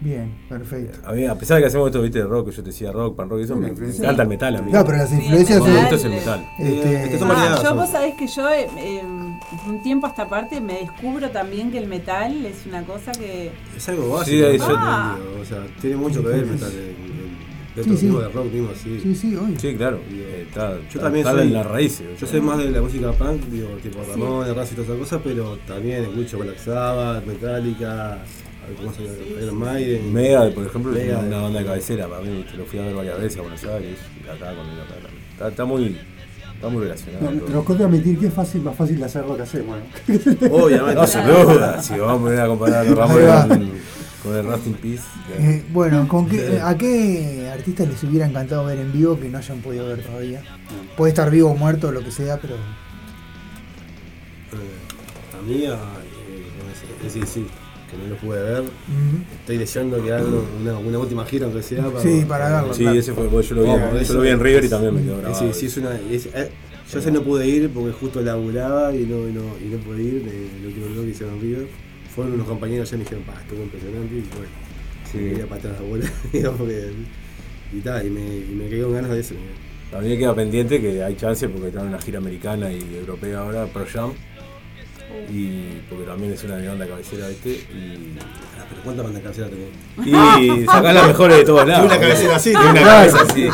[0.00, 0.98] Bien, perfecto.
[1.08, 3.14] A mí, a pesar de que hacemos esto, viste, de rock, yo te decía rock,
[3.14, 4.72] pan rock y eso, me, me encanta el metal a mí.
[4.72, 6.46] No, pero las influencias Lo que me son- gusta es el metal.
[6.58, 9.02] Este- son Ah, variadas, yo son- vos sabés que yo eh, eh,
[9.68, 13.52] un tiempo a esta parte me descubro también que el metal es una cosa que
[13.76, 14.50] Es algo básico.
[14.50, 14.68] Sí, ¿no?
[14.68, 15.16] yo- Ah.
[15.40, 16.72] o sea, tiene mucho que ver el metal.
[16.72, 17.21] el-
[17.74, 18.04] el- Dentro Sí, sí.
[18.06, 19.00] mismo de rock mismo así.
[19.02, 19.54] Sí, sí, hoy.
[19.58, 19.98] Sí, claro.
[20.10, 22.06] eh, está, Yo está- también está soy, en las raíces.
[22.20, 25.20] Yo soy más de la música punk, digo, tipo Ramón, Raz y todas esas cosas,
[25.24, 28.18] pero también escucho Black Sabbath, Metallica,
[28.76, 29.42] ¿cómo se llama?
[29.42, 30.12] Iron Maiden.
[30.12, 32.78] Mega, por ejemplo, es Mega, una, una banda de cabecera para mí, que lo fui
[32.78, 34.94] a ver varias veces a Buenos Aires, y acá con el acá.
[35.32, 35.96] Está, está muy,
[36.54, 37.24] está muy relacionado.
[37.24, 37.46] No, todo.
[37.46, 39.78] te lo tengo que admitir que es fácil, más fácil de hacer lo que hacemos.
[39.78, 40.54] ¿no?
[40.54, 40.94] Obviamente.
[40.94, 42.94] No, sin duda, si vamos a poner a comparar a.
[42.94, 43.68] Ramones
[44.22, 45.02] con, el Rust in Peace.
[45.38, 49.38] Eh, bueno, ¿con qué, ¿a qué artistas les hubiera encantado ver en vivo que no
[49.38, 50.42] hayan podido ver todavía?
[50.96, 52.54] Puede estar vivo o muerto, lo que sea, pero.
[54.52, 57.46] Eh, a mí, a, eh, sí, sí,
[57.90, 58.64] que no lo pude ver.
[59.40, 61.84] Estoy deseando que hagan una, una última gira, aunque sea.
[61.84, 62.74] Para, Sí, para verlo.
[62.74, 65.02] Sí, ese fue, yo lo vi, yo eso lo vi en River y también me
[65.02, 65.52] quedó grabado.
[65.52, 65.98] Sí, sí, es una.
[66.10, 66.28] es-
[66.92, 70.02] yo sé no pude ir porque justo laburaba y no, y no, y no pude
[70.02, 70.28] ir.
[70.60, 71.66] El último que hicieron en River.
[72.14, 74.14] Fueron unos compañeros ya me dijeron, pa, estuvo impresionante.
[74.14, 74.52] Y bueno,
[75.10, 75.18] Sí.
[75.18, 76.12] quería para atrás la bola.
[76.58, 76.90] porque-
[77.74, 79.34] y tal, y me, y me quedé con ganas de eso.
[80.00, 83.66] Me queda pendiente que hay chance porque están en una gira americana y europea ahora,
[83.66, 84.12] Pro Jam.
[85.30, 87.50] Y porque también es una de mi banda cabecera, ¿viste?
[87.50, 90.62] Y, Ah, pero ¿cuántas bandas cabeceras tenés?
[90.62, 91.86] y sacás las mejores de todos lados.
[91.86, 92.86] Una cabecera así, una claro.
[92.86, 93.48] cabeza así.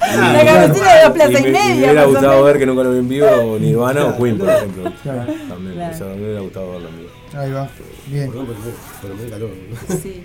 [0.00, 2.92] La cabecera de dos plazas y me- media, Me hubiera gustado ver que nunca lo
[2.92, 4.92] vi en vivo, Nirvana o Queen, por ejemplo.
[5.02, 5.32] Claro.
[5.48, 5.94] También, Claro.
[5.94, 7.08] o sea, me hubiera gustado verlo en vivo.
[7.36, 7.68] Ahí va.
[8.06, 8.26] Bien.
[8.30, 8.46] Perdón,
[9.02, 9.50] pero, me da calor.
[10.02, 10.22] sí.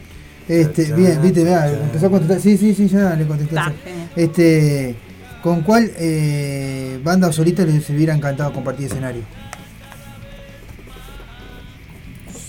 [0.47, 2.39] Este, bien, viste, vea, empezó a contestar.
[2.41, 3.55] Sí, sí, sí, ya le contesté.
[3.55, 3.75] Genial.
[4.15, 4.95] Este,
[5.43, 9.21] ¿con cuál eh, banda o solista les hubiera encantado compartir escenario?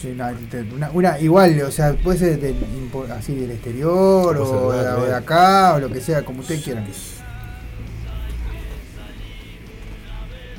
[0.01, 2.55] Sí, no, te- una, una- igual, o sea, puede ser del,
[3.16, 6.62] así del exterior o de acá, o de acá o lo que sea, como ustedes
[6.64, 6.86] quieran.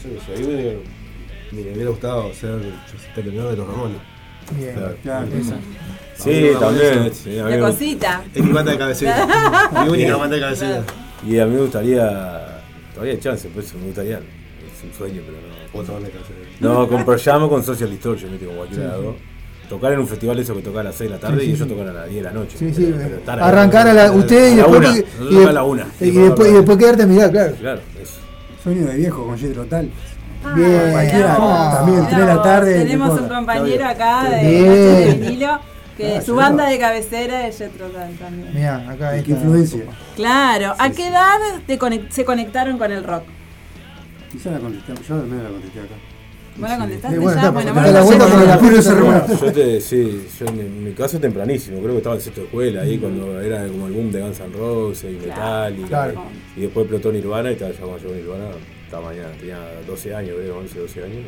[0.04, 0.48] Yo no sé, a mí
[1.52, 2.60] me, me hubiera gustado ser
[3.16, 3.98] terminador de los Ramones.
[4.58, 4.96] Bien, Claro.
[5.02, 5.56] claro, esa.
[6.18, 7.14] Sí, también.
[7.14, 8.24] sí, La me- cosita.
[8.34, 9.70] Es mi banda de cabecera.
[9.84, 10.84] mi única banda de cabecera.
[11.26, 12.62] Y a mí me gustaría.
[12.94, 14.18] Todavía hay chance, por eso me gustaría.
[14.18, 15.80] Es un sueño, pero no.
[15.80, 16.40] Otra banda de cabecera.
[16.60, 18.46] No, con Pearl Jam o con Social Distortion, ¿viste?
[18.48, 19.16] Con cualquiera de las dos.
[19.72, 21.46] Tocar en un festival eso que toca a las 6 de la tarde Sí, sí,
[21.52, 21.74] y ellos sí.
[21.74, 22.58] tocan a las 10 de la noche.
[22.58, 25.88] Sí, sí, Pero- pero arrancar a la, usted y después, y, a la una.
[26.02, 27.56] y después, y después quedarte a mirar, claro.
[27.56, 28.14] Claro, eso.
[28.62, 29.90] Sueño de viejo con Jet Total.
[30.56, 32.80] Bien, Cualquiera, ah, también, Mirá 3 de la tarde.
[32.80, 35.60] Tenemos no un compañero acá de vinilo
[35.96, 36.70] que Ah, su banda no.
[36.70, 38.54] de cabecera es Jet Total también.
[38.54, 39.84] Mirá, acá ¿Qué esta- influencia?
[40.18, 43.24] Claro, ¿a qué edad te conec- se conectaron con el rock?
[44.34, 45.96] Quizá la contesté, yo al menos la contesté acá.
[46.62, 47.50] ¿Vos la contestaste Sí, bueno, ya?
[47.52, 48.28] Bueno, la vuelta
[48.76, 49.22] ya- se remueve.
[49.42, 52.82] Yo te, sí, yo en, mi caso tempranísimo, creo que estaba en sexto de escuela
[52.82, 56.24] ahí cuando era como el boom de Guns N' Roses y Metal y, Claro.
[56.56, 58.46] y después explotó Nirvana y estaba llamado yo Nirvana,
[58.86, 59.58] estaba mañana, tenía
[59.88, 61.24] 12 años, creo, 11, 12 años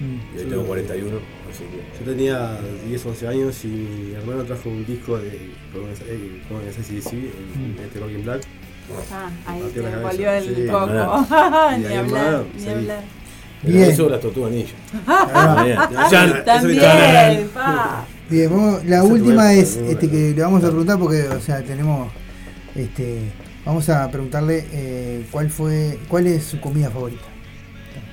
[0.00, 0.36] Mm.
[0.36, 1.16] y hoy tengo 41,
[1.50, 2.56] así que Yo tenía
[2.86, 7.98] 10, 11 años y mi hermano trajo un disco de con eh, SCDC, el, este
[7.98, 8.42] Rock in Black.
[9.12, 10.66] Ah, ahí la volvió el sí.
[10.70, 10.86] coco.
[11.78, 13.02] Ni hablar, ni hablar.
[13.64, 13.96] El Bien.
[13.96, 14.72] de las tortugas ninja.
[15.06, 15.78] Ah, Bien.
[15.90, 18.04] Ya, Ya- También, pa.
[18.30, 18.50] Bien,
[18.86, 21.62] la Esa última tuve- es tuve- este, que le vamos a preguntar porque, o sea,
[21.62, 22.10] tenemos,
[22.74, 23.20] este,
[23.64, 27.22] vamos a preguntarle eh, cuál fue, cuál es su comida favorita.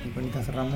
[0.04, 0.74] Y con esta cerramos.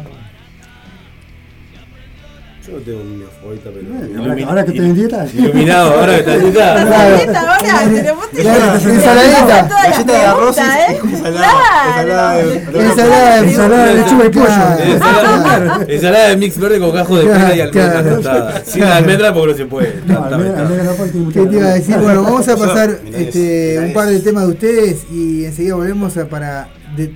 [2.67, 3.87] Yo no tengo una favorita, pero.
[3.89, 5.27] Bueno, Ilumina- ahora, ahora que estoy en dieta.
[5.35, 6.87] Iluminado, ahora que está en dieta.
[6.87, 7.17] Claro.
[7.17, 9.69] Esta ahora, tenemos ensaladita.
[9.69, 11.01] Galleta de arroz y- ¿eh?
[11.03, 12.43] ensalada, ensalada.
[12.43, 14.47] Ensalada, ensalada de lechuga y pollo.
[14.47, 14.83] Claro.
[14.85, 18.63] Ensalada, ensalada de mix verde con gajo de pera y almendras.
[18.67, 19.95] Sin la almendra porque no se puede.
[20.07, 21.97] No, no ¿Qué te iba a decir?
[21.97, 26.69] Bueno, vamos a pasar este, un par de temas de ustedes y enseguida volvemos para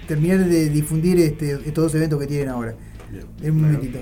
[0.08, 2.74] terminar de difundir este, estos dos eventos que tienen ahora.
[3.42, 3.98] En un momentito.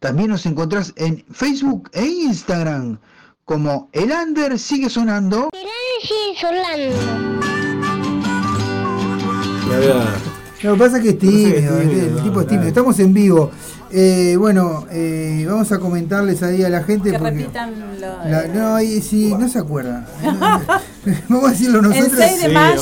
[0.00, 2.98] También nos encontrás en Facebook e Instagram
[3.44, 5.50] como El Under sigue sonando.
[6.02, 6.96] sigue sonando.
[10.62, 12.68] Lo que pasa es que es tímido, tímido, el no, tipo es tímido.
[12.68, 13.52] Estamos en vivo.
[13.90, 17.10] Eh, bueno, eh, vamos a comentarles ahí a la gente.
[17.10, 18.06] Que porque repitan lo.
[18.30, 20.06] la- no, ahí sí, no se acuerda.
[21.28, 22.12] vamos a decirlo El nosotros.
[22.18, 22.80] 6 de mayo.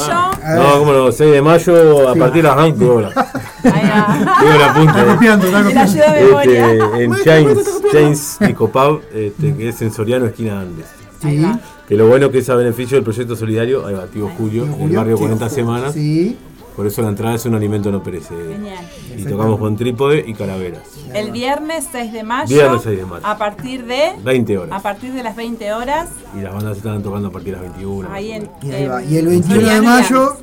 [0.57, 3.15] No, cómo no, 6 de mayo a partir de las 20 horas.
[3.63, 5.01] Digo la punta.
[5.01, 6.73] Está copiando, está La de memoria.
[6.73, 7.59] Este, en Chains,
[7.93, 10.87] Chains Picopub, este, que es en Soriano, esquina Andes.
[11.23, 11.47] Sí.
[11.89, 14.91] Que lo bueno que es a beneficio del proyecto solidario, ahí va, tío Julio, en
[14.91, 15.95] el barrio tío 40 Ju- semanas.
[15.95, 16.37] Sí.
[16.77, 18.53] Por eso la entrada es un alimento no perecedero.
[18.53, 18.85] Genial.
[19.17, 20.83] Y tocamos con trípode y calaveras.
[21.15, 22.55] El viernes 6 de mayo.
[22.55, 23.27] Viernes 6 de mayo.
[23.27, 24.13] A partir de.
[24.23, 24.79] 20 horas.
[24.79, 26.11] A partir de las 20 horas.
[26.39, 28.13] Y las bandas están tocando a partir de las 21.
[28.13, 28.51] Ahí en.
[28.63, 29.03] Y, ahí va.
[29.03, 30.37] Y el 21 de mayo.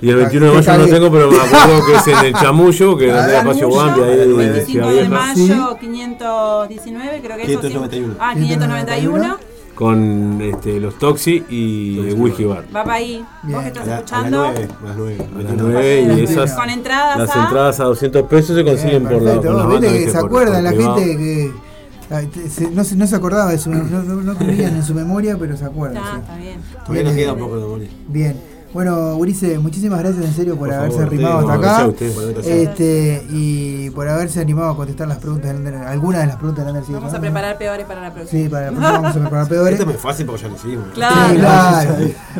[0.00, 2.96] Y el 21 de mayo no tengo, pero me acuerdo que es en el Chamullo,
[2.96, 7.60] que es donde espacio Guambi, ahí en 25 Ciudad de mayo, 519, creo que eso.
[7.60, 8.14] 591.
[8.18, 9.36] Ah, 591.
[9.78, 12.64] Con este, los Toxi y el Whisky Bar.
[12.74, 13.24] Va para ahí.
[13.44, 14.42] Vos que estás A la- escuchando.
[14.42, 15.16] las 9, a las 9.
[15.38, 16.52] A las 9 y esas.
[16.54, 19.92] Con entradas Las a- entradas a 200 pesos se consiguen por la, las viste bandas.
[19.92, 20.96] que se por- acuerdan por la privado.
[20.96, 24.82] gente que se- no, se, no se acordaba de su no, no, no tenían en
[24.82, 25.98] su memoria, pero se acuerdan.
[26.02, 26.20] Está, sí.
[26.22, 26.60] está bien.
[26.84, 27.88] Todavía nos queda un poco de memoria.
[28.08, 28.36] Bien.
[28.72, 31.84] Bueno, Urice, muchísimas gracias en serio por, Por haberse favor, arrimado hasta acá.
[31.84, 32.44] a por.
[32.46, 36.68] Este, y por haberse animado a contestar las preguntas Ander, algunas de las preguntas del
[36.74, 38.42] Ander sigue Vamos a preparar peores para la próxima.
[38.42, 39.72] Sí, para la próxima vamos a preparar peores.
[39.72, 40.84] Esto es muy fácil porque ya lo hicimos.
[40.94, 41.30] Claro.
[41.30, 41.94] Sí, claro.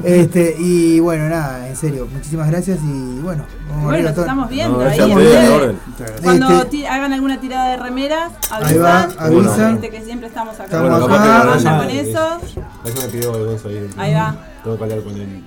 [0.05, 4.20] Este, y bueno, nada, en serio, muchísimas gracias y bueno, vamos Bueno, todo.
[4.20, 5.01] estamos viendo No, ahí.
[5.01, 5.74] a.
[6.22, 9.18] Cuando Este- ti- hagan alguna tirada de remeras, Ahí va, avisan.
[9.18, 9.81] avisan.
[9.81, 10.64] Que siempre estamos acá.
[10.64, 11.79] Estamos Bueno, acá.
[11.79, 12.39] con eso.
[12.85, 13.91] Eso me pidió Alonso ahí.
[13.97, 14.37] Ahí va.
[14.62, 15.43] Tengo que hablar con él.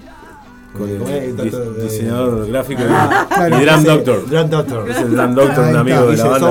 [0.78, 4.30] Con el de- diseñador gráfico y- Ah, claro, y Drum Doctor.
[4.30, 4.90] Drum Doctor.
[4.90, 6.48] Es el Drum Doctor, un amigo de la banda.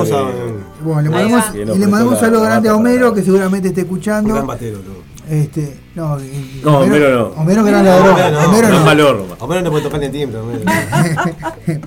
[0.82, 4.34] Bueno, le mandamos, y le mandamos un saludo grande a Homero que seguramente esté escuchando.
[4.34, 5.00] Gran batero, todo.
[5.28, 6.18] Este, no,
[6.64, 7.40] No, Homero no.
[7.40, 8.10] Homero gran ladrón.
[8.46, 8.78] Homero No no.
[8.80, 9.36] es valor, nomás.
[9.40, 10.38] Homero no puede tocar ni el timbre.
[10.40, 10.60] Homero.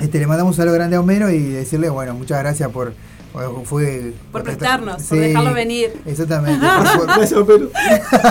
[0.00, 2.92] Este, le mandamos un saludo grande a Homero y decirle, bueno, muchas gracias por
[3.32, 5.92] por- fue Por prestarnos, Sí, por dejarlos venir.
[6.06, 6.66] Exactamente.
[6.96, 7.70] Por, Homero.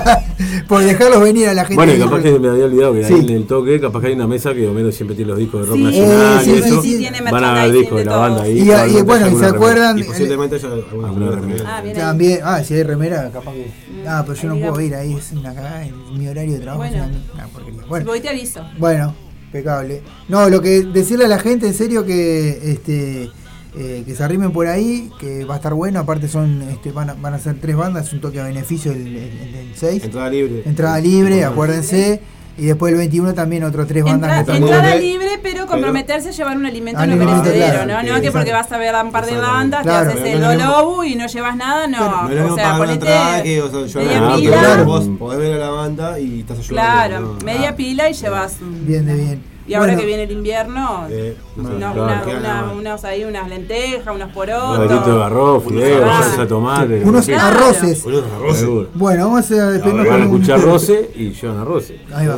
[0.67, 1.75] por dejarlos venir a la gente.
[1.75, 3.13] Bueno, y capaz que me había olvidado que Sí.
[3.13, 5.61] ahí en el toque, capaz que hay una mesa que Homero siempre tiene los discos
[5.61, 5.83] de rock Sí.
[5.83, 6.81] nacional Eh, sí, y sí, eso.
[6.81, 8.59] sí, tiene Van a haber discos de la banda ahí.
[8.59, 9.99] Y, bueno, y se acuerdan.
[9.99, 11.77] Y posiblemente haya alguna Alguna remera.
[11.77, 11.95] Ah, bien.
[11.95, 13.71] También, ah, si hay remera, capaz que.
[14.07, 16.83] Ah, pero yo no puedo ir ahí, es una cagada en mi horario de trabajo.
[16.89, 17.05] Bueno.
[17.33, 17.81] una- porquería.
[17.87, 18.61] Bueno, voy te aviso.
[18.77, 20.01] bueno, impecable.
[20.29, 23.29] No, lo que decirle a la gente en serio que este
[23.77, 27.09] eh, que se arrimen por ahí, que va a estar bueno, aparte son este van
[27.11, 30.03] a, van a ser tres bandas, es un toque a beneficio el, el, el 6.
[30.05, 30.63] Entrada libre.
[30.65, 32.21] Entrada libre, acuérdense.
[32.57, 36.29] Y después el 21 también otros tres bandas Entra- que están entrada libre, pero comprometerse
[36.29, 38.03] a llevar un alimento Ah, no perecedero, claro.
[38.03, 38.13] ¿no?
[38.15, 40.11] No que porque vas a ver a un par de bandas, Claro.
[40.11, 42.25] te haces el lobo y no llevas nada, no.
[42.51, 44.59] O sea, ponete entrada que o sea, yo media no, pila.
[44.59, 44.85] claro.
[44.85, 46.75] Vos podés ver a la banda y estás ayudando.
[46.91, 47.45] Claro, ¿no?
[47.45, 49.50] media pila y llevas Bien de bien.
[49.67, 49.99] Y ahora Bueno.
[50.01, 54.33] que viene el invierno, Eh, no claro, una- una- unos ahí, unas lentejas, unos Un
[54.33, 54.89] porotos.
[54.89, 56.19] ratito de arroz, fideos, Ah.
[56.23, 57.01] salsa de tomate.
[57.05, 58.05] Unos arroces.
[58.05, 58.59] Unos arroces.
[58.59, 58.89] Seguro.
[58.95, 62.01] Bueno, vamos a despedirnos Van a con un- escuchar roce y llevan arroces.
[62.13, 62.37] Ahí va.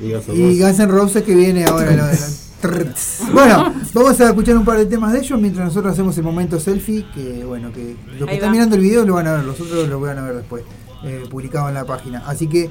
[0.00, 0.60] Y Guns N' Y Roses.
[0.60, 1.86] Guns N' Roses que viene ahora.
[1.86, 2.28] lo de la-
[3.32, 6.60] bueno, vamos a escuchar un par de temas de ellos mientras nosotros hacemos el momento
[6.60, 7.06] selfie.
[7.14, 8.52] Que bueno, que los que Ahí están va.
[8.52, 10.62] mirando el video lo van a ver, los otros lo van a ver después,
[11.04, 12.22] eh, publicado en la página.
[12.26, 12.70] Así que,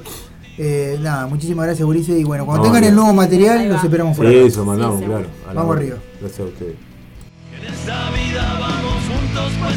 [0.62, 2.18] eh, nada, muchísimas gracias, Ulises.
[2.20, 2.92] Y bueno, cuando No, tengan bien.
[2.92, 4.46] el nuevo material, los esperamos por Sí, acá.
[4.46, 5.26] eso mandamos, Sí, claro.
[5.54, 5.96] Vamos arriba.
[6.20, 6.74] Gracias a ustedes.
[7.58, 9.76] En esta vida vamos juntos pues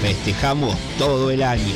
[0.00, 1.74] Festejamos todo el año.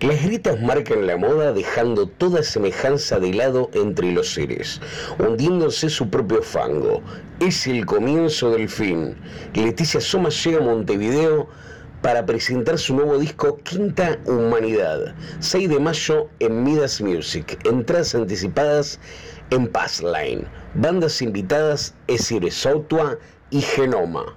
[0.00, 4.80] Las grietas marcan la moda dejando toda semejanza de lado entre los seres,
[5.18, 7.02] hundiéndose su propio fango.
[7.40, 9.16] Es el comienzo del fin.
[9.54, 11.48] Leticia Soma llega a Montevideo
[12.02, 17.58] para presentar su nuevo disco Quinta Humanidad, 6 de mayo en Midas Music.
[17.64, 19.00] Entradas anticipadas
[19.48, 20.46] en Passline.
[20.74, 23.18] Bandas invitadas Esire Sautua
[23.50, 24.36] y Genoma.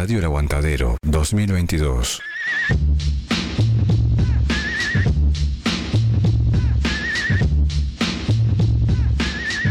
[0.00, 2.22] Radio El Aguantadero 2022.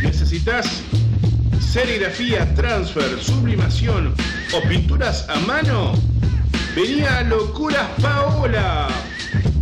[0.04, 0.84] ¿Necesitas
[1.60, 4.14] serigrafía, transfer, sublimación
[4.54, 5.94] o pinturas a mano?
[6.76, 8.88] Venía a Locuras Paola.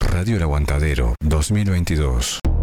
[0.00, 2.40] Radio El Aguantadero 2022.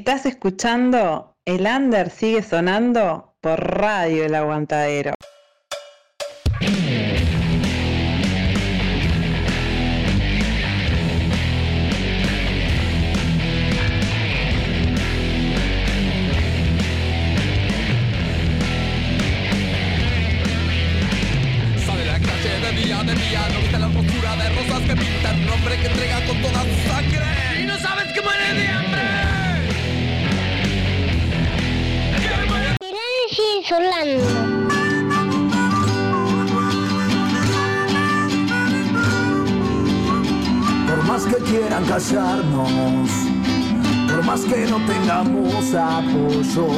[0.00, 5.12] Estás escuchando El Under sigue sonando por Radio El Aguantadero.
[41.90, 43.10] Callarnos,
[44.08, 46.68] por más que no tengamos apoyo,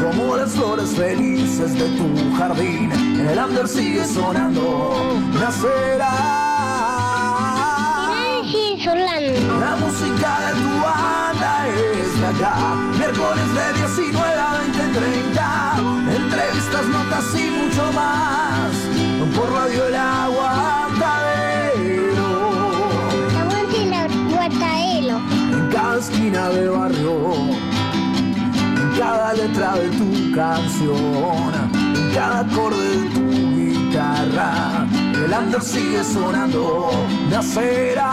[0.00, 6.46] como las flores felices de tu jardín, el under sigue sonando, nacerá.
[8.82, 9.60] Solano.
[9.60, 14.60] La música de tu banda es de acá, miércoles de 19 a
[15.34, 20.85] 20.30, entrevistas, notas y mucho más, por Radio El Aguantadero.
[26.10, 27.34] Esquina de barrio,
[28.80, 33.26] en cada letra de tu canción, en cada acorde de tu
[33.56, 34.86] guitarra,
[35.24, 36.90] el under sigue sonando,
[37.28, 38.12] nacerá.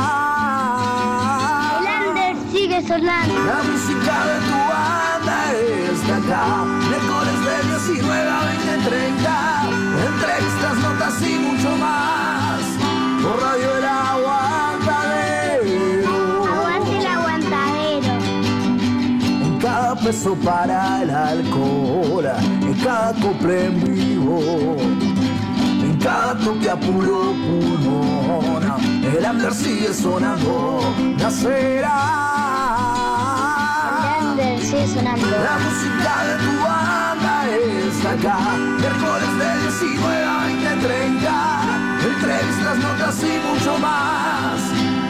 [1.80, 3.34] El under sigue sonando.
[3.52, 6.45] La música de tu banda es de acá,
[6.90, 7.56] miércoles de
[7.91, 8.41] 19 a
[8.82, 9.28] 20.30,
[10.10, 12.61] entrevistas, notas y mucho más,
[13.22, 14.03] por Radio El
[20.04, 22.26] peso para el alcohol,
[22.62, 28.64] en cada cople en vivo, en cada toque a puro pulmón,
[29.02, 30.82] el under sigue sonando,
[31.18, 32.20] nacerá.
[34.62, 35.26] Sigue sonando.
[35.26, 38.38] La música de tu banda es acá,
[38.80, 41.28] miércoles de 19 a 20.30,
[42.12, 44.60] entrevistas, notas y mucho más,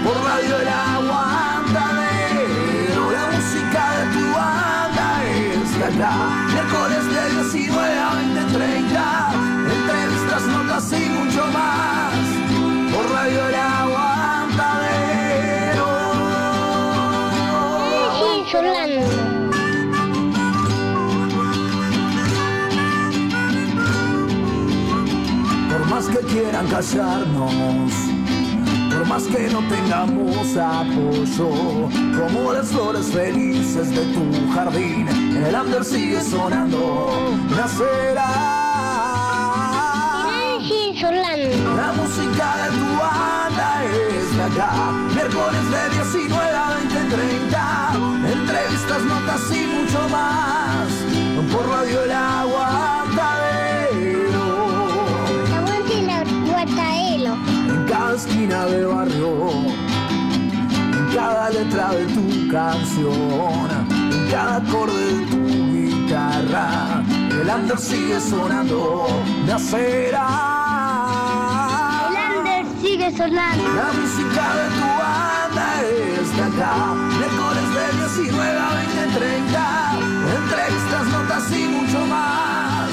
[0.03, 2.82] por Radio El Aguantadero.
[5.83, 8.97] Acá, miércoles de 19 a 20.30,
[9.75, 12.13] entrevistas, notas y mucho más,
[12.93, 14.31] por Radio El Aguantadero.
[18.19, 19.05] Sigue Solano.
[25.69, 27.91] Por más que quieran callarnos,
[28.89, 31.49] por más que no tengamos apoyo,
[32.17, 34.23] como las flores felices de tu
[34.53, 38.29] jardín, el under sigue sonando, nacerá.
[40.67, 41.75] Sigue Solano.
[41.75, 44.71] La música de tu banda es de acá,
[45.13, 47.55] miércoles de 19 a 20.30,
[48.31, 50.87] entrevistas, notas y mucho más,
[51.51, 54.45] por Radio El Aguantadero.
[55.57, 57.33] Aguante la guataelo.
[57.67, 59.31] En cada esquina de barrio,
[60.93, 63.69] en cada letra de tu canción,
[64.11, 65.32] en cada acorde de tu
[66.13, 69.07] el under sigue sonando
[69.47, 70.27] de acera.
[72.07, 73.63] El under sigue sonando.
[73.73, 76.75] La música de tu banda es de acá,
[77.17, 77.85] miércoles de
[78.21, 79.63] 19 a 20, 30,
[80.37, 82.91] entrevistas, notas y mucho más.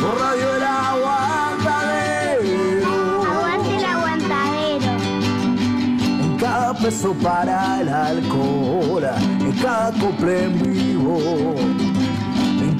[0.00, 1.82] Por Radio El Aguantadero.
[3.24, 4.92] Aguante el aguantadero.
[6.22, 9.04] En cada peso para el alcohol,
[9.40, 11.81] en cada cumple en vivo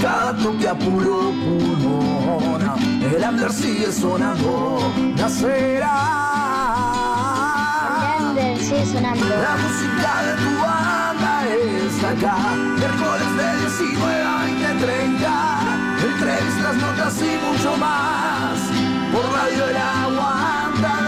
[0.03, 2.61] en cada toque a puro pulmón,
[3.03, 5.97] el under sigue sonando, nacerá.
[8.59, 9.25] Sigue sonando.
[9.25, 11.33] La música de tu banda
[11.87, 12.37] está acá,
[12.79, 15.31] miércoles de 19 a 20, 30,
[16.11, 18.59] entrevistas, notas y mucho más,
[19.13, 21.01] por radio el aguantadero,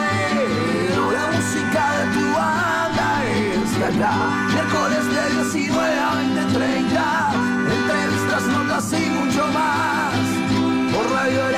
[1.12, 3.08] la música de tu banda
[3.64, 4.14] está acá,
[4.52, 7.53] miércoles de 19 a 20, 30, entrevistas, notas
[8.92, 10.14] y mucho más,
[10.92, 11.54] por radio el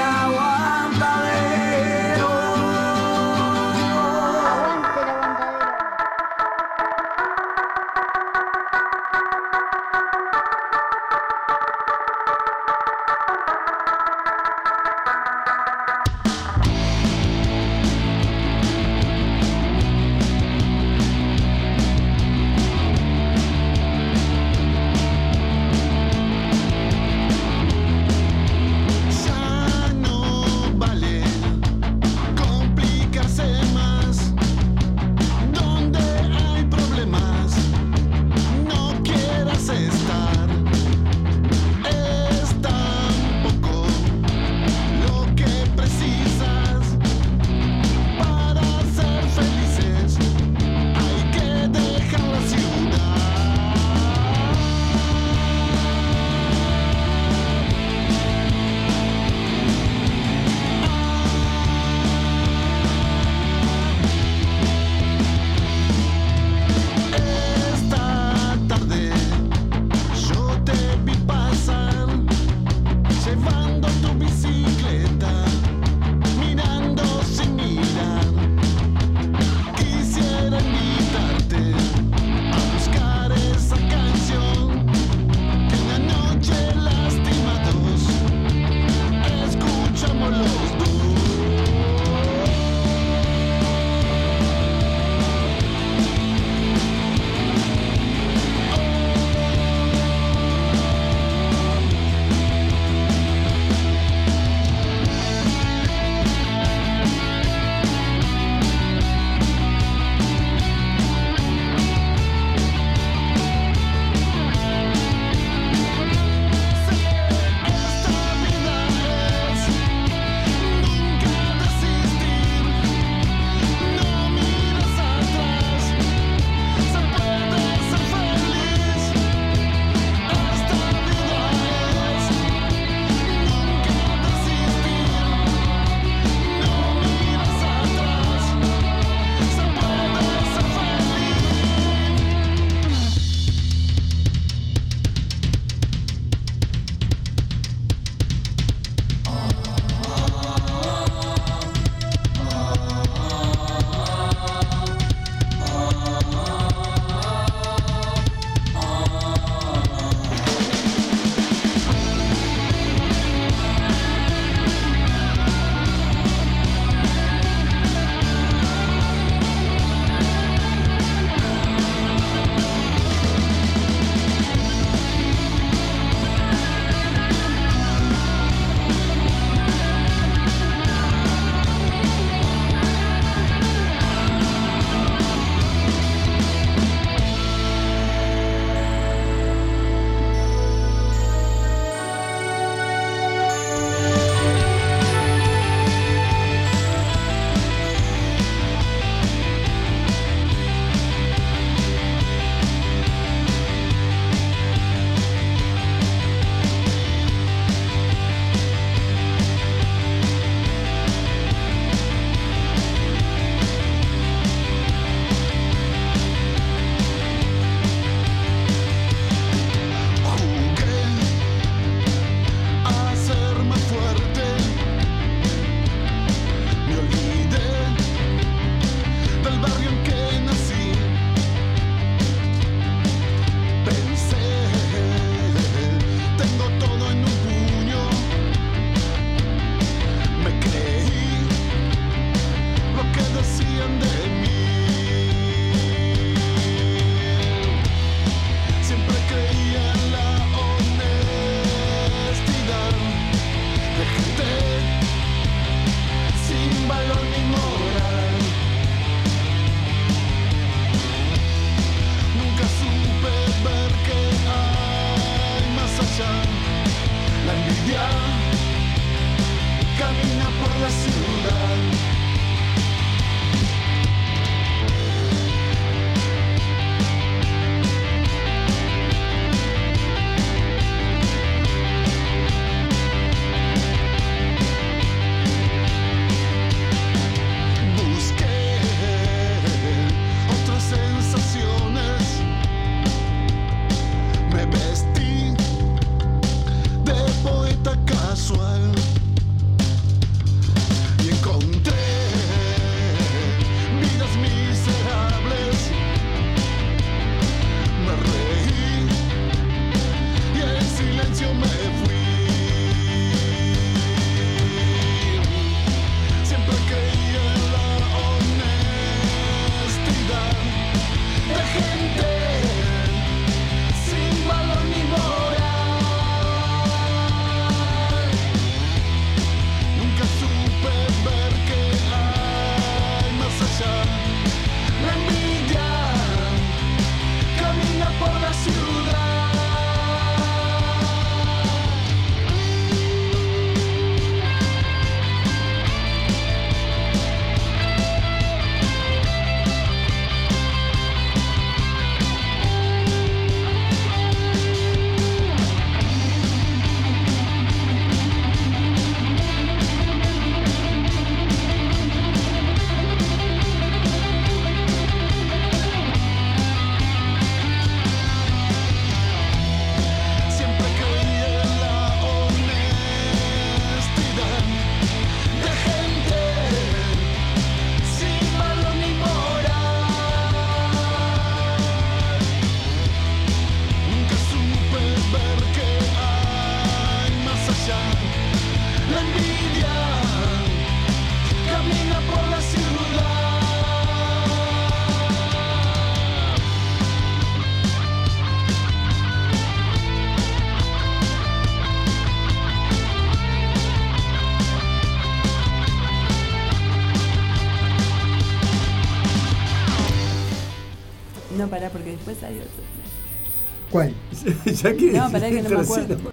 [414.82, 416.25] ya que No, pará que no me tercero.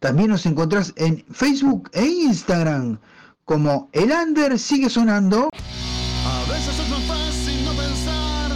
[0.00, 2.98] También nos encontrás en Facebook e Instagram
[3.44, 5.48] como El Under sigue sonando.
[5.52, 8.50] A veces es más fácil no pensar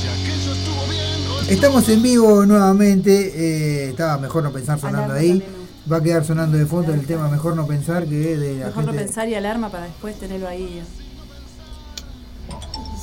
[0.00, 3.32] si aquello estuvo bien o Estamos en vivo nuevamente.
[3.34, 5.42] eh, estaba mejor no pensar sonando ahí.
[5.90, 8.66] Va a quedar sonando de fondo el tema mejor no pensar que es de la
[8.66, 10.82] Mejor no pensar y alarma para después tenerlo ahí.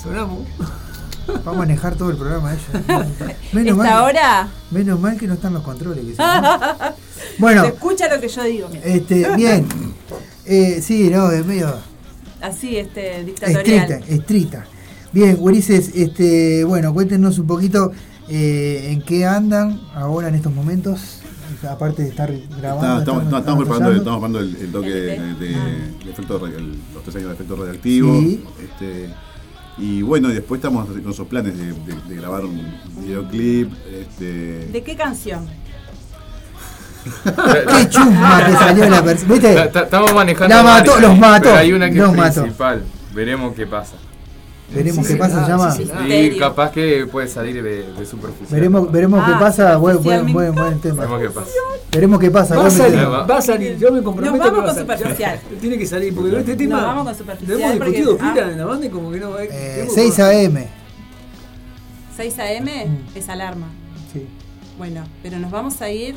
[0.02, 0.40] Sonamos.
[1.48, 3.06] Va a manejar todo el programa ella.
[3.54, 4.48] ¿Esta mal, hora?
[4.70, 6.06] menos mal que no están los controles.
[6.06, 6.60] que si no-
[7.40, 7.62] Bueno.
[7.64, 8.70] Se escucha lo que yo digo.
[8.70, 8.86] mira.
[8.86, 9.68] Este, bien.
[10.46, 11.74] Eh, sí, no, es medio
[12.42, 14.04] Así, este, estricta, dictatorial.
[14.08, 14.66] estricta.
[15.12, 17.92] Bien, Ulises, este, bueno, cuéntenos un poquito
[18.30, 21.22] eh, en qué andan ahora en estos momentos,
[21.64, 23.00] aparte de estar grabando.
[23.00, 25.54] Está- estamos, estamos preparando, estamos preparando el, el toque de, de-
[26.04, 28.20] el efecto, el- los tres años de efecto radioactivo.
[28.20, 28.44] Sí.
[28.64, 29.10] Este,
[29.78, 32.62] y bueno, y después estamos con esos planes de, de- de grabar un
[33.02, 33.72] videoclip.
[33.92, 35.48] Este, ¿De qué canción?
[37.24, 39.64] Qué chumba que salió la persona.
[39.66, 40.56] Estamos manejando.
[40.56, 41.44] La mató, varias, los mató.
[41.44, 42.42] Pero hay una que los es mató.
[42.42, 42.84] principal.
[43.14, 43.94] Veremos qué pasa.
[44.74, 45.76] Veremos qué pasa, llama.
[46.08, 48.50] Y capaz que puede salir de, de superficial.
[48.52, 49.78] Veremos, veremos qué Ah, pasa.
[49.78, 51.02] Buen, buen, buen, buen tema.
[51.06, 51.52] Veremos qué pasa.
[51.92, 52.56] Veremos qué pasa.
[52.58, 54.38] Va a salir, va a salir, yo me comprometo.
[54.38, 54.82] Nos vamos con salir.
[54.82, 55.40] superficial.
[55.62, 56.78] Tiene que salir, porque este tema.
[56.78, 57.62] Nos vamos con Lo superficial.
[57.62, 60.20] hemos porque- discutido ah, pila en la banda y como que no va Eh, 6
[60.20, 60.66] AM.
[62.18, 62.68] 6 AM
[63.16, 63.68] es alarma.
[64.14, 64.26] Sí.
[64.78, 66.16] Bueno, pero nos vamos a ir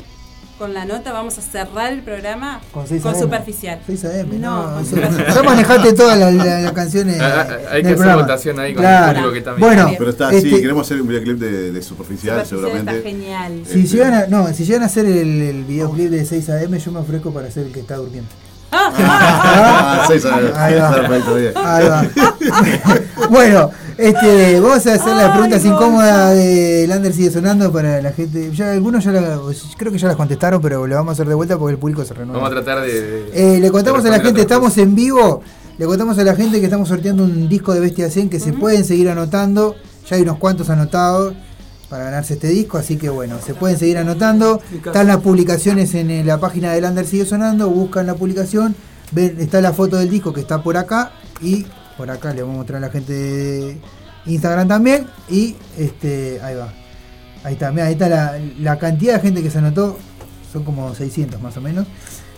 [0.59, 3.19] con la nota, vamos a cerrar el programa Con 6 AM.
[3.19, 3.79] superficial.
[3.87, 4.73] 6 AM, No, no.
[4.75, 5.33] con superficial.
[5.33, 7.19] Ya manejaste todas las, las- las canciones.
[7.19, 8.21] Ah, ah, hay del que hacer programa.
[8.21, 9.07] votación ahí con el Claro.
[9.13, 9.83] público que está mirando.
[9.83, 12.97] Bueno, pero está, este, sí, queremos hacer un videoclip de, de superficial, Superficial seguramente.
[12.97, 13.63] está genial.
[13.65, 16.91] Si llegan, a, no, si llegan a hacer el, el videoclip de 6 AM, yo
[16.91, 18.29] me ofrezco para hacer el que está durmiendo.
[18.71, 20.51] Ah, 6 AM.
[20.55, 20.91] Ahí va.
[20.91, 21.53] Perfecto, bien.
[21.55, 22.05] Ahí va.
[23.29, 28.51] bueno, este, vamos a hacer las preguntas incómodas de Lander sigue sonando para la gente.
[28.53, 29.39] Ya algunos ya la-
[29.77, 32.03] creo que ya las contestaron, pero lo vamos a hacer de vuelta porque el público
[32.05, 32.41] se renueva.
[32.43, 33.01] Vamos a tratar de.
[33.01, 35.41] de- Eh, le contamos de a la gente, estamos en vivo.
[35.77, 38.51] Le contamos a la gente que estamos sorteando un disco de Bestia 100 que se
[38.53, 39.75] pueden seguir anotando.
[40.09, 41.33] Ya hay unos cuantos anotados
[41.89, 44.61] para ganarse este disco, así que bueno, se pueden seguir anotando.
[44.73, 48.75] Están las publicaciones en eh, la página de Lander Sigue Sonando, buscan la publicación,
[49.11, 51.65] ven, está la foto del disco que está por acá y
[51.97, 53.77] por acá le vamos a mostrar a la gente de
[54.25, 55.07] Instagram también.
[55.29, 56.73] Y este, ahí va.
[57.43, 59.97] Ahí está, mirá, ahí está la, la cantidad de gente que se anotó,
[60.51, 61.87] son como 600 más o menos.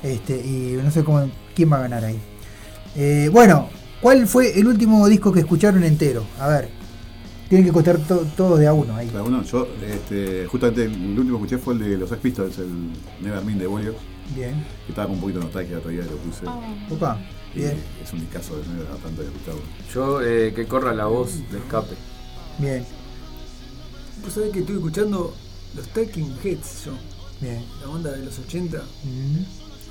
[0.03, 2.19] Este, y no sé cómo, quién va a ganar ahí.
[2.95, 3.69] Eh, bueno,
[4.01, 6.23] ¿cuál fue el último disco que escucharon entero?
[6.39, 6.69] A ver,
[7.51, 9.07] tienen que contar to- todos de a uno ahí.
[9.09, 12.57] Cada uno, yo, este, justamente el último que escuché fue el de los Sex Pistols,
[12.59, 12.91] el
[13.21, 13.93] Nevermind de Bolio.
[14.33, 14.65] Bien.
[14.85, 16.45] Que estaba con un poquito de nostalgia todavía, lo puse.
[16.89, 17.19] Opa,
[17.53, 17.77] Y bien.
[18.01, 19.61] Es un discazo de da tanto de escucharlo.
[19.93, 21.95] Yo, eh, que corra la voz de escape.
[22.57, 22.85] Bien,
[24.23, 25.33] Vos sabés que estoy escuchando
[25.75, 26.91] los Talking Heads yo.
[27.41, 27.63] bien.
[27.81, 28.77] La banda de los 80.
[29.03, 29.43] Mm.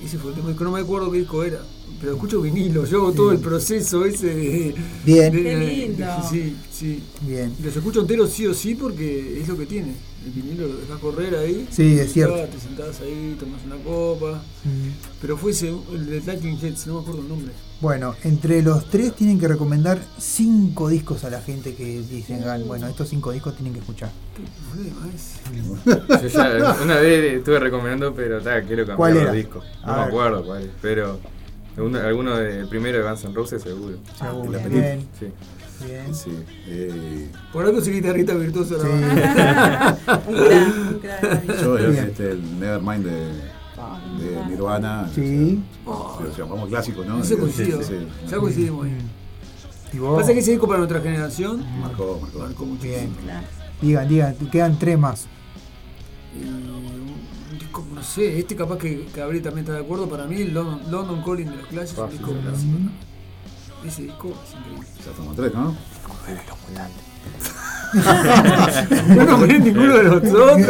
[0.04, 1.60] Ese fue el tema, que no me acuerdo qué disco era.
[2.00, 4.74] Pero escucho vinilo, yo hago todo el proceso ese de.
[5.04, 5.32] Bien.
[5.32, 6.06] de- Qué de- lindo.
[6.30, 7.02] sí, sí.
[7.22, 7.54] Bien.
[7.62, 9.94] Los escucho enteros sí o sí porque es lo que tiene.
[10.24, 11.66] El vinilo lo dejas correr ahí.
[11.70, 12.34] Sí, es cierto.
[12.36, 14.42] Te sentás ahí, tomas una copa.
[15.20, 17.52] Pero fue ese, el de Talking Heads, no me acuerdo el nombre.
[17.80, 22.58] Bueno, entre los tres tienen que recomendar cinco discos a la gente que dicen, "Ah,
[22.66, 24.10] bueno, estos cinco discos tienen que escuchar.
[26.22, 29.64] Yo ya una vez estuve recomendando, pero ta, quiero cambiar ¿Cuál los discos.
[29.84, 30.08] No A me ver.
[30.08, 31.18] acuerdo cuál, es, pero
[31.76, 33.96] alguno, alguno de, el primero de Guns N' Roses seguro.
[34.18, 35.08] Seguro, El bien.
[35.18, 35.26] Sí.
[35.86, 36.14] Bien.
[36.14, 36.30] Sí.
[36.66, 38.86] eh, Por algo soy guitarrista virtuoso Sí.
[38.88, 39.98] banda.
[40.28, 43.20] Un gran, un gran yo, este, el Nevermind de,
[44.18, 45.08] de Nirvana.
[45.14, 45.62] Sí.
[45.86, 47.20] O sea, vamos clásico, ¿no?
[47.20, 47.82] Ese Sí, coincido.
[47.82, 48.28] sí, sí.
[48.28, 48.98] Ya coincidimos ahí.
[49.92, 50.20] ¿Y vos?
[50.20, 52.38] Pasa que ese disco para nuestra generación Marcó, marcó.
[52.38, 53.12] marcó muchísimo.
[53.24, 53.40] Bien.
[53.82, 55.26] Digan, digan, quedan tres más.
[56.38, 60.08] Y un disco, no sé, este capaz que, que Gabriel también está de acuerdo.
[60.08, 62.78] Para mí, el London, London Calling de los Clash es un disco clásico.
[63.84, 64.86] Ese disco es increíble.
[65.04, 65.74] Ya somos tres, ¿no?
[69.16, 70.60] No nombré ninguno de los otros.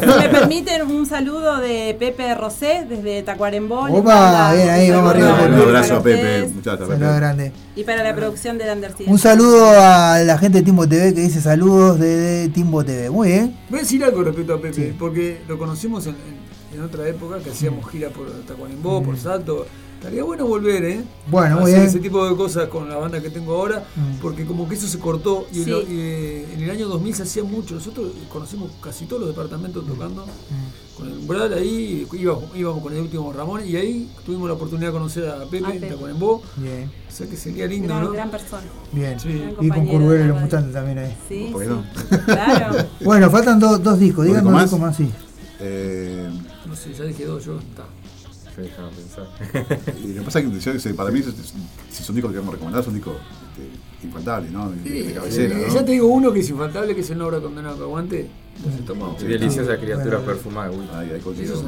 [0.00, 3.86] Si me permiten un saludo de Pepe Rosé desde Tacuarembó.
[3.88, 5.62] Les Opa, manda bien, ahí, un vamos saludo arriba, Un Pepe.
[5.68, 6.96] abrazo a Pepe, Pepe.
[6.98, 7.52] grande.
[7.76, 9.10] Y para la producción del Undercity.
[9.10, 13.10] Un saludo a la gente de Timbo TV que dice saludos de Timbo TV.
[13.10, 13.56] Muy bien.
[13.70, 16.44] Voy a decir algo respecto a Pepe, porque lo conocimos en, en-
[16.74, 19.64] en otra época que hacíamos gira por Tacuarembó, por Salto.
[20.04, 21.02] Estaría bueno volver, ¿eh?
[21.30, 21.88] Bueno, muy Hacer bien.
[21.88, 24.20] ese tipo de cosas con la banda que tengo ahora, Mm.
[24.20, 25.70] porque como que eso se cortó y, en Sí.
[25.70, 27.76] lo- y, eh, en el año 2000 se hacía mucho.
[27.76, 30.96] Nosotros conocimos casi todos los departamentos tocando Mm.
[30.98, 34.88] con el umbral ahí, íbamos, íbamos con el último Ramón y ahí tuvimos la oportunidad
[34.88, 35.86] de conocer a Pepe, A Pepe.
[35.86, 36.42] Tacuarembó.
[36.58, 38.10] Bien, O sea que sería lindo, Gran, ¿no?
[38.12, 38.62] gran persona.
[38.92, 39.18] bien.
[39.18, 39.42] Sí.
[39.58, 41.16] Y con Curvero y los mutantes también ahí.
[41.28, 41.74] Sí, ¿Por qué sí.
[41.74, 42.24] no?
[42.26, 42.76] Claro.
[43.02, 45.10] Bueno, faltan dos dos discos, digan ¿Un dos disco discos más, sí.
[45.60, 46.28] Eh,
[46.66, 47.58] No sé, ya dije dos yo.
[47.58, 47.84] Está.
[48.54, 49.26] Sí, déjame pensar.
[50.04, 51.22] y lo que pasa es que yo, para mí,
[51.90, 54.70] si son discos que queremos recomendar, son discos este, infaltables, ¿no?
[54.70, 55.74] De, de cabecera, Eh, ¿no?
[55.74, 58.30] Ya te digo uno que es infaltable, que es el Obra Condenado que aguante.
[58.86, 59.20] Tomamos.
[59.20, 60.32] Y deliciosa criatura Bueno.
[60.32, 60.86] perfumada, uy.
[60.94, 61.20] Ahí, ahí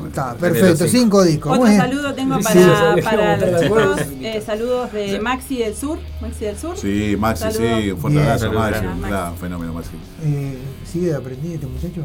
[0.07, 1.59] Está, perfecto, cinco discos.
[1.59, 2.55] Otro saludo tengo Sí, para,
[2.95, 4.01] sí, sí, para sí, los sí, chicos.
[4.09, 4.27] sí.
[4.27, 5.99] eh, saludos de Maxi del Sur.
[6.21, 6.77] Maxi del Sur.
[6.79, 7.81] Sí, Maxi, Saludos.
[7.83, 8.85] sí, un fuerte abrazo, Maxi,
[9.33, 9.91] un fenómeno, Maxi.
[10.23, 12.03] Eh, ¿Sigue de aprendiz este muchacho?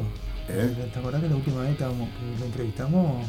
[0.50, 0.90] ¿Eh?
[0.92, 3.28] ¿Te acordás que la última vez que lo entrevistamos?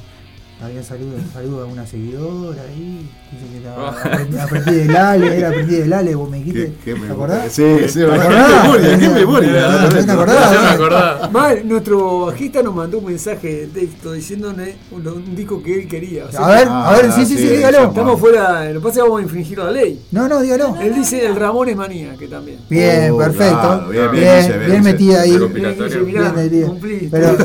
[0.63, 3.09] Había salido saludo a una seguidora ahí.
[3.33, 6.73] Dice que estaba, aprendí, aprendí del Ale, era aprendí del Ale, vos me dijiste.
[6.85, 7.53] ¿Qué- qué ¿Te acordás?
[7.53, 8.63] Sí, sí, ¿Te acordás?
[8.63, 9.69] memoria, qué memoria.
[9.69, 10.53] ¿No ¿Te acordás?
[10.53, 11.29] Ya me acordaba.
[11.31, 15.89] Mal, nuestro bajista nos mandó un mensaje de texto diciéndole un, un disco que él
[15.89, 16.27] quería.
[16.27, 17.89] O sea, A ver, Ah, a ver, sí, sí, sí, sí, dígalo.
[17.89, 20.01] Estamos fuera, lo que pasa es que vamos a infringir la ley.
[20.13, 20.77] No, no, dígalo.
[20.81, 22.59] Él dice el Ramón es manía, que también.
[22.71, 23.59] Bien, Oh, perfecto.
[23.61, 25.39] claro, bien, bien, bien, bien, dice, bien, metida ahí.
[25.39, 27.37] Bien.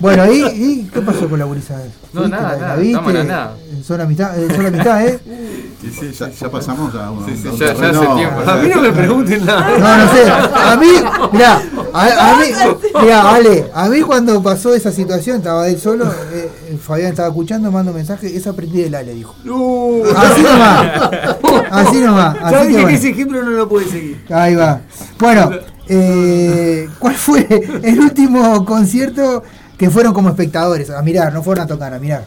[0.00, 1.82] Bueno, ¿y, ¿y qué pasó con la gurizada?
[2.12, 3.12] No, nada, ¿La- la nada, viste?
[3.12, 3.54] la nada.
[3.86, 5.18] Son amistad, eh, son amistad, ¿eh?
[5.80, 8.68] Sí, sí, ya, ya pasamos a un, Sí, un ya- ya hace tiempo, A mí
[8.74, 9.78] no me pregunten nada.
[9.78, 10.30] No, no sé.
[10.30, 10.86] A mí,
[11.32, 11.62] mirá,
[11.94, 12.46] a, a mí,
[13.02, 17.28] mirá, Ale, a mí cuando pasó esa situación, estaba él solo, eh, eh, Fabián estaba
[17.28, 19.34] escuchando, mando mensaje, es aprendí del Ale, dijo.
[19.46, 20.86] Uh, Así nomás.
[21.70, 22.34] Así nomás.
[22.38, 22.98] ya Así que dije que bueno.
[22.98, 24.20] ese ejemplo no lo puede seguir.
[24.30, 24.80] Ahí va.
[25.18, 25.50] Bueno,
[25.90, 27.46] eh, ¿cuál fue
[27.82, 29.42] el último concierto
[29.76, 30.88] que fueron como espectadores?
[30.90, 32.26] A mirar, no fueron a tocar, a mirar.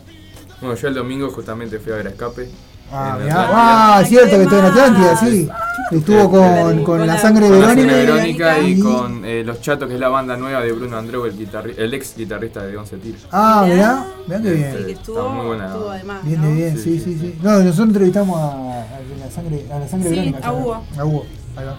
[0.61, 2.49] Bueno, yo el domingo justamente fui a ver a Escape.
[2.91, 3.47] Ah, mirá.
[3.49, 5.49] Ah, cierto que estuvo en Atlántida, sí.
[5.91, 8.53] Estuvo con, con la sangre de Con la sangre Verónica.
[8.53, 10.97] de Verónica y y- con eh, Los Chatos, que es la banda nueva de Bruno
[10.97, 13.27] Andreu, el, guitarri- el ex guitarrista de Once Tiros.
[13.31, 14.71] Ah, mirá, mirá qué bien.
[14.77, 15.65] Sí, que Está estuvo, muy buena.
[15.67, 16.23] estuvo además.
[16.23, 16.47] Bien ¿no?
[16.47, 17.35] de bien, sí, sí, sí.
[17.41, 20.47] No, nosotros entrevistamos a, a la sangre, a la sangre Sí, Verónica.
[20.47, 20.83] a Hugo.
[20.97, 21.25] A Hugo,
[21.55, 21.77] ahí va.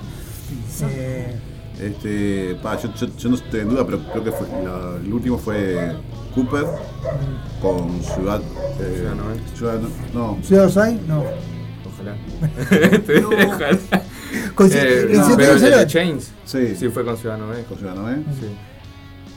[0.90, 1.35] Eh,
[1.81, 5.13] Este, pa, yo, yo, yo no estoy en duda, pero creo que fue, la- el
[5.13, 5.95] último fue
[6.35, 6.65] Cooper
[7.61, 8.41] con Ciudad.
[8.81, 9.17] Eh, Ciudad.
[9.57, 9.81] Ciudad
[10.15, 10.99] no, no, ¿Ciudad Osai?
[11.09, 11.25] No.
[11.87, 12.17] Ojalá.
[13.47, 13.79] Ojalá.
[14.55, 16.33] Con- Eh, ¿en no, pero en el de Chains.
[16.45, 16.75] Sí.
[16.77, 17.63] Sí, fue con Ciudadano B.
[17.65, 18.25] con Ciudad Noel.
[18.41, 18.47] Sí.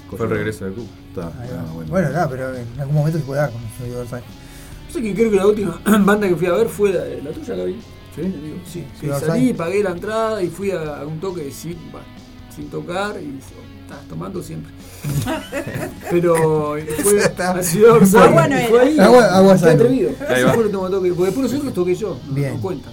[0.09, 0.87] Con Fue el Ciudad- regreso de Cook.
[1.09, 1.89] Está, ah, bueno.
[1.91, 4.21] Bueno, nada, pero en algún momento se puede dar con Ciudad Osai.
[4.21, 7.31] Yo sé que creo que la última banda que fui a ver fue la, la
[7.31, 7.79] tuya, Gaby.
[8.15, 8.21] ¿Sí?
[8.21, 12.07] Digo, sí, que Ciudad salí, pagué la entrada y fui a un toque sin, bueno,
[12.57, 14.73] sin tocar y estás tomando siempre.
[16.11, 18.99] Pero fue Está- a Ciudad Orsay, Agua fue ahí.
[18.99, 20.09] Agua- agua atrevido.
[20.27, 20.49] Ahí va.
[20.53, 21.09] fue el último toque.
[21.09, 22.17] Porque después nosotros toqué yo.
[22.27, 22.57] No Bien.
[22.59, 22.89] cuenta.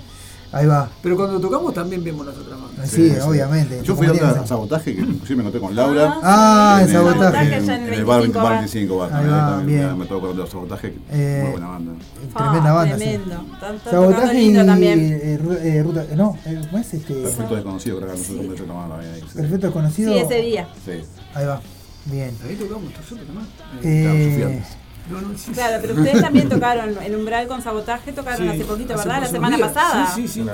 [0.55, 0.89] Ahí va.
[1.03, 2.89] Pero cuando tocamos también vemos las otras bandas.
[2.89, 3.81] Sí, obviamente.
[3.83, 6.19] Yo fui a sabotaje que inclusive me noté con Laura.
[6.23, 7.57] Ah, en el- Sabotaje.
[7.57, 8.59] En, en en el bar 25 bar bar.
[8.59, 9.13] 25 bar.
[9.15, 9.99] Ahí va, también, bien.
[9.99, 10.95] Me tocó con los sabotaje.
[11.11, 11.93] Eh, muy buena banda.
[12.37, 13.05] Tremenda Ah, banda, sí.
[13.05, 13.37] Tremendo.
[13.55, 14.99] Tocando Sabotaje y lindo también.
[15.01, 16.05] eh, eh, ruta.
[16.17, 17.15] No, eh, ¿cómo es este?
[17.15, 19.21] Perfecto desconocido, creo que nosotros mucho tomando ahí.
[19.29, 19.37] sí.
[19.37, 20.13] Perfecto conocido.
[20.13, 20.69] Sí, ese día.
[20.85, 20.93] Sí.
[21.35, 21.61] Ahí va.
[22.07, 22.31] Bien.
[22.47, 23.47] Ahí tocamos nosotros nomás.
[23.83, 24.63] Eh,
[25.11, 28.65] No, no, sí, Claro, pero ustedes también tocaron el umbral con sabotaje, tocaron Sí, hace
[28.65, 29.23] poquito, hace ¿verdad?
[29.23, 29.73] La semana días.
[29.73, 30.07] pasada.
[30.15, 30.41] Sí, sí, sí.
[30.45, 30.49] Yo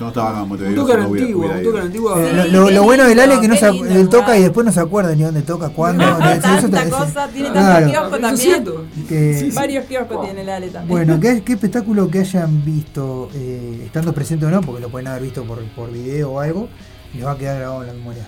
[0.00, 1.80] no estaba Un hubiera- antigua, hubiera un toque a la ido.
[1.82, 2.14] antigua.
[2.22, 4.38] eh, Sí, lo, qué lo- lo bueno del Ale es que no se, él toca
[4.38, 6.06] y después no se acuerda ni dónde toca, cuándo.
[6.06, 7.74] No, tanta te- cosa, tiene Claro.
[7.74, 9.06] tantos kioscos también.
[9.08, 10.88] Que- Varios kioscos tiene el Ale también.
[10.88, 15.08] Bueno, ¿qué, qué espectáculo que hayan visto, eh, estando presente o no, porque lo pueden
[15.08, 16.68] haber visto por, por video o algo,
[17.14, 18.26] les va a quedar grabado en la memoria.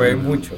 [0.00, 0.54] Hay mucho.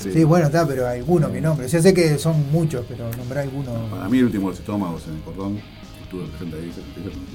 [0.00, 0.24] Sí, Sí.
[0.24, 1.66] bueno, está, pero alguno que nombre.
[1.66, 3.72] O sea, sé que son muchos, pero nombrar alguno.
[3.90, 5.60] Para mí el último de los estómagos en el cordón,
[6.02, 6.72] estuve presente ahí,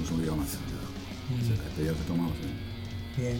[0.00, 0.48] no se olvida más.
[0.48, 1.42] Mm.
[1.44, 2.32] Se despedía de los estómagos.
[2.40, 3.20] sí.
[3.20, 3.38] Bien.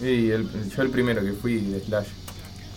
[0.00, 2.08] Y el, yo el primero que fui de Slash,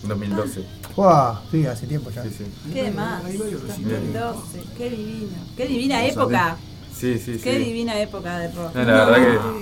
[0.04, 0.64] en 2012.
[0.96, 2.22] Uah, sí, hace tiempo ya.
[2.22, 2.44] Sí, sí.
[2.72, 3.24] ¿Qué más?
[3.24, 4.12] Hay recitales.
[4.12, 5.28] 2012, qué divino.
[5.56, 6.56] Qué divina época.
[6.56, 6.75] Sí,
[7.18, 7.40] sí, sí.
[7.42, 8.74] Qué divina época de rock.
[8.74, 9.16] No, la verdad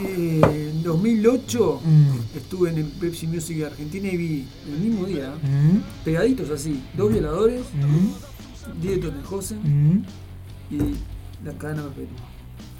[0.04, 0.38] que.
[0.40, 2.36] Eh, En 2008 Mm.
[2.36, 6.82] estuve en el Pepsi Music de Argentina y vi el mismo día, Mm, pegaditos así,
[6.94, 9.10] dos violadores, mm, 10 de
[9.56, 10.02] mm.
[10.70, 10.78] y
[11.44, 11.84] la cadena.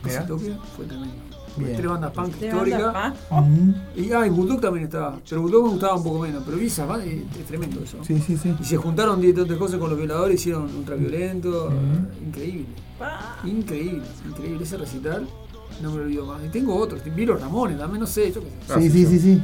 [0.06, 1.14] Ese toque fue tremendo.
[1.56, 1.76] Bien.
[1.76, 3.14] Tres bandas punk ¿Te históricas.
[3.96, 5.18] Y, ah, y Bulldog también estaba.
[5.28, 6.42] Pero Bulldog me gustaba un poco menos.
[6.44, 7.98] Pero vi esas bandas y es tremendo eso.
[8.02, 8.54] Sí, sí, sí.
[8.60, 11.72] Y se juntaron 10 de cosas con los violadores, hicieron ultraviolento.
[12.26, 12.66] Increíble.
[13.44, 14.64] Increíble, increíble.
[14.64, 15.26] Ese recital
[15.82, 16.44] no me lo olvido más.
[16.44, 17.00] Y tengo otros.
[17.04, 18.32] Vi los Ramones también, no sé.
[18.32, 18.72] Yo qué sé.
[18.72, 19.42] Ah, Sí, sí, sí, sí.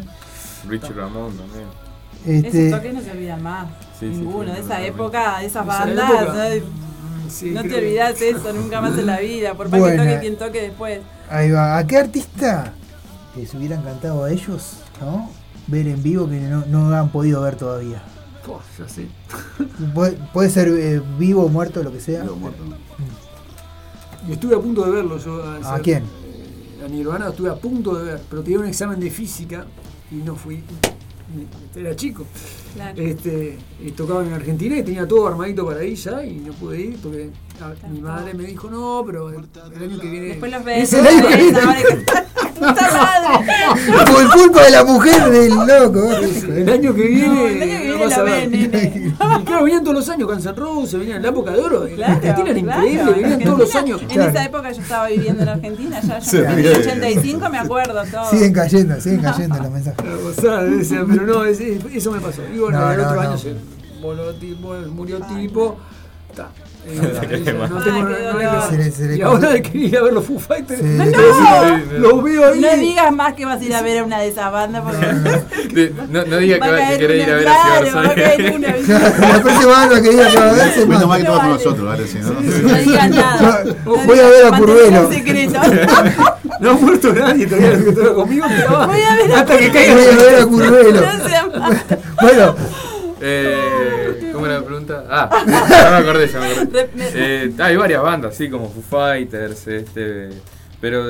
[0.68, 1.66] Richie Ramón también.
[2.26, 3.68] Este, toques no se olvidan más.
[3.98, 4.50] Sí, Ninguno.
[4.50, 6.62] sí, de esa época, de esas Esa bandas.
[7.30, 7.36] ¿No?
[7.36, 10.18] Sí, no te creo olvidas eso nunca más en la vida, por más que toque
[10.20, 11.00] quien toque después.
[11.28, 11.78] Ahí va.
[11.78, 12.72] ¿A qué artista
[13.36, 15.30] les hubiera encantado a ellos, no?
[15.66, 18.02] Ver en vivo que no, no han podido ver todavía.
[18.78, 19.06] Ya sé.
[19.94, 22.24] Puede, puede ser eh, vivo, muerto, lo que sea.
[24.28, 25.42] Y estuve a punto de verlo yo.
[25.42, 26.02] ¿A ese- quién?
[26.04, 29.66] eh, A Nirvana estuve a punto de ver, pero tenía un examen de física
[30.10, 30.62] y no fui.
[31.74, 32.26] Era chico.
[32.74, 33.02] Claro.
[33.02, 36.80] Este, y tocaban en Argentina y tenía todo armadito para ir ya y no pude
[36.80, 37.30] ir porque
[37.62, 39.36] a- mi madre me dijo no, pero el,
[39.76, 40.26] el año que viene.
[40.28, 41.58] Después los ves, Es el año que viene.
[42.60, 46.10] Por culpa de la mujer del loco.
[46.12, 47.26] El año que viene.
[47.28, 48.50] No, el año que no viene vas lo a ver.
[48.50, 49.14] ves, nene.
[49.40, 51.86] Y claro, venían todos los años, Guns N' Roses, venían en la época de oro.
[51.86, 52.86] En Claro, Argentina era claro.
[52.86, 54.02] increíble, venían todos los años.
[54.08, 56.76] En esa época yo estaba viviendo en Argentina, ya yo en el bien.
[56.76, 58.30] 85 me acuerdo todo.
[58.30, 60.04] Siguen cayendo, siguen cayendo los mensajes.
[60.10, 62.42] O sea, decía, pero no, eso me pasó.
[62.54, 63.28] Y bueno, No, el no, otro no.
[63.28, 63.54] año se
[64.02, 65.76] voló tipo, murió tipo.
[66.30, 66.48] Está.
[66.86, 66.98] Eh,
[67.68, 70.80] no, tengo Y ahora de que ir a ver los Foo Fighters.
[70.80, 70.86] Sí.
[70.86, 71.98] ¡No!
[71.98, 72.60] Los veo ahí.
[72.60, 75.92] No digas más que vas a ir a ver a una de esas bandas porque
[76.10, 78.52] No, no diga va que, querés ir a ver a claro, Cibar va a caer
[78.56, 78.68] una.
[78.72, 78.92] ¿viste?
[78.92, 81.06] La próxima banda que diga que va a ver se Menos mata.
[81.06, 81.64] mal que estamos con vale.
[81.64, 82.06] nosotros, ¿vale?
[82.06, 82.30] Si no,
[82.70, 83.64] No digas nada.
[83.84, 85.10] Voy a ver a Curvelo.
[86.60, 88.46] No ha muerto nadie todavía que conmigo.
[88.86, 89.94] Voy a ver a hasta que caiga.
[89.94, 91.00] Voy a ver a Curvelo.
[92.20, 92.56] Bueno,
[93.22, 93.99] Eh, ¿Cómo
[94.50, 95.04] era la pregunta?
[95.10, 96.90] Ah, ya me acordé, ya me acordé.
[96.96, 100.30] Eh, hay varias bandas, así como Foo Fighters, este,
[100.80, 101.04] pero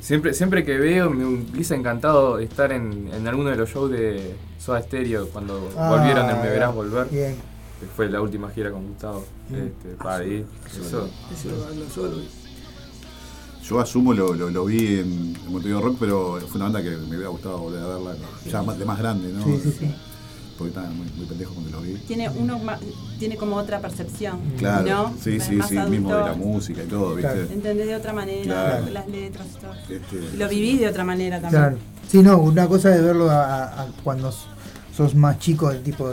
[0.00, 4.34] siempre, siempre que veo me hubiese encantado estar en, en alguno de los shows de
[4.58, 7.36] Soda Stereo cuando Ah, volvieron en Me Verás Volver, bien.
[7.80, 9.24] que fue la última gira con Gustavo.
[9.50, 11.08] Este, para ahí, eso.
[13.62, 16.90] Yo asumo, lo, lo, lo vi en, en Montevideo Rock, pero fue una banda que
[16.90, 18.14] me hubiera gustado volver a verla
[18.46, 19.44] ya más, de más grande, ¿no?
[19.44, 19.94] Sí, sí, sí.
[20.60, 21.94] Porque estaba muy, muy pendejo cuando lo vi.
[22.06, 22.60] Tiene uno
[23.18, 25.14] tiene como otra percepción, Claro, ¿no?
[25.18, 26.46] sí, Es sí, más sí, mismo de la adulto.
[26.46, 27.32] música y todo, ¿viste?
[27.32, 27.48] Claro.
[27.50, 28.86] Entendés de otra manera Claro.
[28.92, 29.72] las letras y todo.
[29.88, 31.62] Este, lo vivís de otra manera también.
[31.62, 31.78] claro.
[32.10, 34.30] Sí, no, una cosa es verlo a, a- a cuando
[34.94, 36.06] sos más chico, del tipo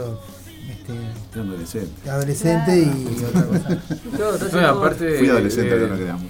[0.70, 0.94] este,
[1.34, 2.10] Era adolescente.
[2.10, 3.68] adolescente y otra cosa.
[4.16, 5.18] Claro, está No, aparte.
[5.18, 6.24] Fui adolescente, eh, no creamos.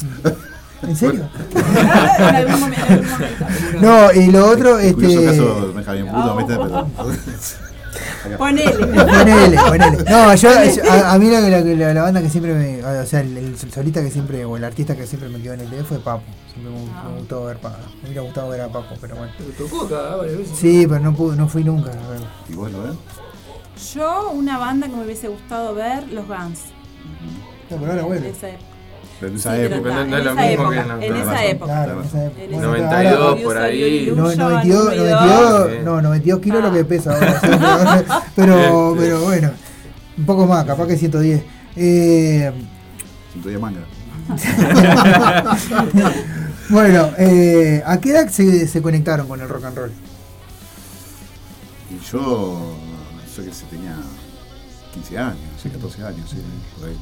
[0.82, 1.28] ¿En serio?
[1.55, 2.85] en algún momento.
[2.89, 3.81] en.
[3.82, 5.24] No, y lo otro, Curioso este.
[5.24, 7.59] caso, me puto, ¿viste?
[8.36, 8.72] Ponele.
[8.86, 10.04] Ponele, ponele.
[10.10, 10.50] No, yo,
[10.90, 12.84] a, a mí la, la, la- la banda que siempre me.
[12.84, 14.44] O sea, el, el solista que siempre.
[14.44, 16.22] O el artista que siempre me quedó en el dedo fue Papo.
[16.52, 17.76] Siempre me, me gustó ver Papo.
[18.02, 19.32] Me hubiera gustado ver a Papo, pero bueno.
[19.38, 20.58] Pero tocó acá varias veces.
[20.58, 21.90] Sí, pero no, pude, no fui nunca.
[21.90, 22.20] a ver.
[22.48, 22.94] ¿Y vos lo ves?
[23.94, 26.60] Yo, una banda que me hubiese gustado ver, los Guns.
[27.70, 28.32] No, pero ahora vuelve.
[29.27, 29.90] En esa Sí, época.
[29.95, 31.47] no- no es lo mismo época, que en la- en esa razón.
[31.49, 31.73] época.
[31.73, 32.43] Claro, en esa época.
[32.43, 33.81] En Bueno, 92 ahora- por ahí.
[33.81, 35.20] No, Illusion, 92, Ruido.
[35.20, 35.77] 92, Sí.
[35.85, 36.66] no, 92 kilos Ah.
[36.69, 37.40] lo que pesa ahora.
[37.40, 37.47] sí,
[38.36, 39.51] pero, pero, bueno,
[40.19, 41.43] un poco más, capaz que 110.
[41.77, 42.53] Eh,
[43.32, 43.81] Cinto de manga.
[46.70, 49.93] bueno, eh, ¿a qué edad se, se conectaron con el rock and roll?
[51.90, 52.77] Y yo.
[53.36, 53.95] Yo que sé, tenía
[54.93, 56.36] 15 años, sí, 14 años, sí,
[56.78, 56.97] por ahí.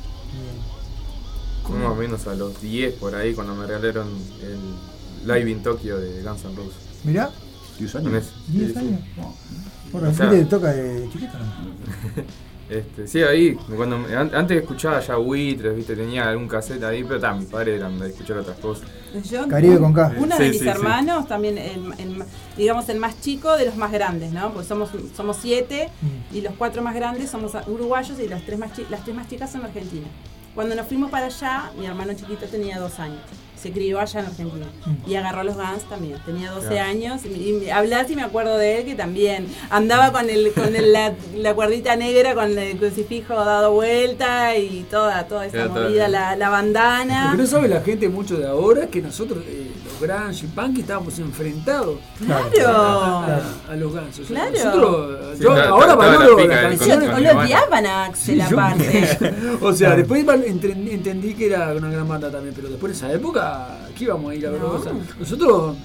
[1.70, 4.08] Más o menos a los 10 por ahí cuando me regalaron
[4.42, 6.74] el Live in Tokyo de Guns N' Roses.
[7.04, 7.30] Mirá,
[7.78, 8.24] 10 Con años.
[8.24, 8.52] ese.
[8.52, 8.78] 10 Sí, sí.
[8.78, 9.00] años.
[9.92, 11.32] Bueno, ¿a sea- te toca de chiquito?
[12.68, 13.96] Este, sí, ahí, cuando
[14.34, 18.08] antes escuchaba ya Buitres, viste, tenía algún cassette ahí, pero también mis padres eran de
[18.08, 18.88] escuchar otras cosas.
[19.30, 20.14] Yo, Caribe con K.
[20.18, 20.68] Uno Sí, de mis sí, sí.
[20.70, 22.24] hermanos, también, el, el-
[22.56, 24.52] digamos, el más chico de los más grandes, ¿no?
[24.52, 26.36] Porque somos, somos siete Mm.
[26.38, 29.28] y los cuatro más grandes somos uruguayos y las tres, más chi- las tres más
[29.28, 30.10] chicas son argentinas.
[30.56, 33.20] Cuando nos fuimos para allá, mi hermano chiquito tenía dos años.
[33.66, 34.66] Se crió allá en Argentina.
[34.86, 35.10] Mm.
[35.10, 36.18] Y agarró los Guns también.
[36.24, 36.88] Tenía 12 Claro.
[36.88, 37.20] años.
[37.24, 40.76] Y, y me- hablas y me acuerdo de él que también andaba con el con
[40.76, 45.68] el- la, la cuerdita negra, con el crucifijo dado vuelta y toda, toda esa Era
[45.68, 47.24] movida, la, la bandana.
[47.24, 50.48] Lo que no sabe la gente mucho de ahora que nosotros, eh, los grunge y
[50.48, 52.68] punk, estábamos enfrentados Claro.
[52.68, 53.40] a,
[53.70, 54.18] a los Guns.
[54.20, 54.52] O sea, Claro.
[54.52, 57.08] Nosotros, Sí, yo ahora la valoro canciones.
[57.08, 59.18] o con lo odiaban a Axel aparte.
[59.60, 63.55] o sea, después entendí que era una gran banda también, pero después de esa época,
[63.90, 64.68] aquí íbamos a ir a ver No.
[64.72, 64.92] cosas.
[65.18, 65.76] Nosotros,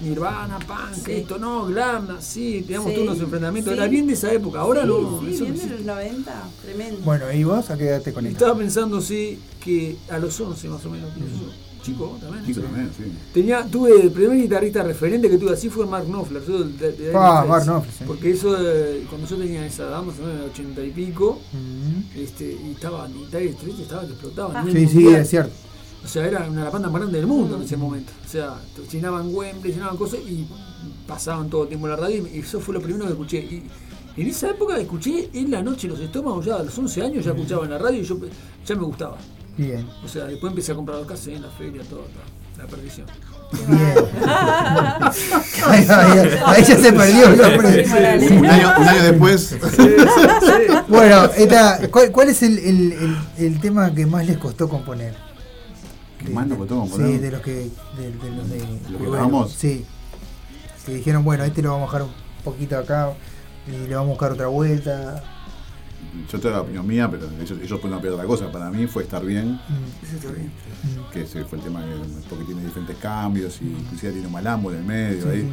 [0.00, 1.12] Nirvana, punk, Sí.
[1.12, 3.72] esto no, glam, sí, teníamos Sí, todos unos enfrentamientos.
[3.72, 3.78] sí.
[3.80, 5.20] Era bien de esa época, ahora sí, no.
[5.20, 7.00] Sí, bien de los 90, tremendo.
[7.04, 8.44] Bueno, ¿y vos a qué edad te conectaste?
[8.44, 11.10] Estaba pensando, sí, que a los 11 más o menos.
[11.82, 12.44] Chico también.
[12.44, 12.66] Chico sí.
[12.66, 13.04] también, sí.
[13.32, 16.44] Tenía, tuve el primer guitarrista referente que tuve así fue Mark Knopfler.
[16.46, 17.64] yo de- de- de Ah, Mark.
[17.64, 18.04] Knopfler, sí.
[18.06, 21.40] Porque eso, eh, cuando yo tenía esa edad, más o menos en ochenta y pico,
[21.52, 22.18] Mm.
[22.20, 24.52] este, y estaba, y Dire Straits estaba que explotaba.
[24.60, 24.64] Ah.
[24.70, 25.52] Sí, sí, es cierto.
[26.08, 28.10] O sea, era una de las bandas más grandes del mundo en ese momento.
[28.24, 28.54] O sea,
[28.90, 30.48] llenaban Wembley, llenaban cosas y
[31.06, 33.38] pasaban todo el tiempo en la radio y eso fue lo primero que escuché.
[33.40, 33.62] Y
[34.16, 37.32] en esa época escuché en la noche los estómagos, ya a los 11 años ya
[37.32, 38.16] escuchaba en la radio y yo
[38.66, 39.18] ya me gustaba.
[39.58, 39.86] Bien.
[40.02, 42.38] O sea, después empecé a comprar los cassettes en la feria, todo, todo.
[42.56, 43.06] La perdición.
[45.66, 47.28] Ahí, ahí- ahí ya se perdió.
[47.30, 48.36] ¿no?
[48.38, 49.56] Un año, un año después.
[50.88, 55.14] Bueno, esta, ¿cuál, cuál es el, el- el- el tema que más les costó componer?
[56.96, 57.52] Sí, de los que.
[57.52, 58.58] De, de los de.
[58.58, 59.54] que?
[59.54, 59.84] Sí.
[60.86, 63.12] Que dijeron, bueno, este lo vamos a dejar un poquito acá
[63.66, 65.22] y le vamos a buscar otra vuelta.
[66.30, 68.50] Yo tengo la opinión mía, pero ellos, ellos pueden opinar otra cosa.
[68.50, 69.60] Para mí fue estar bien,
[70.02, 70.50] está bien.
[71.12, 71.94] que ese fue el tema que,
[72.28, 75.22] porque tiene diferentes cambios y inclusive tiene un malambo en el medio.
[75.22, 75.42] Sí, ahí.
[75.42, 75.48] sí.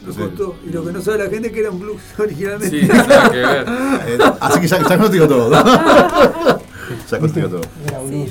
[0.00, 0.56] Entonces, costó.
[0.66, 2.80] Y lo que no sabe la gente es que era un blues originalmente.
[2.80, 3.66] Sí, nada que ver.
[4.06, 5.50] eh, así que ya, ya contigo todo.
[7.10, 7.60] ya contigo todo.
[7.86, 8.30] Era blues.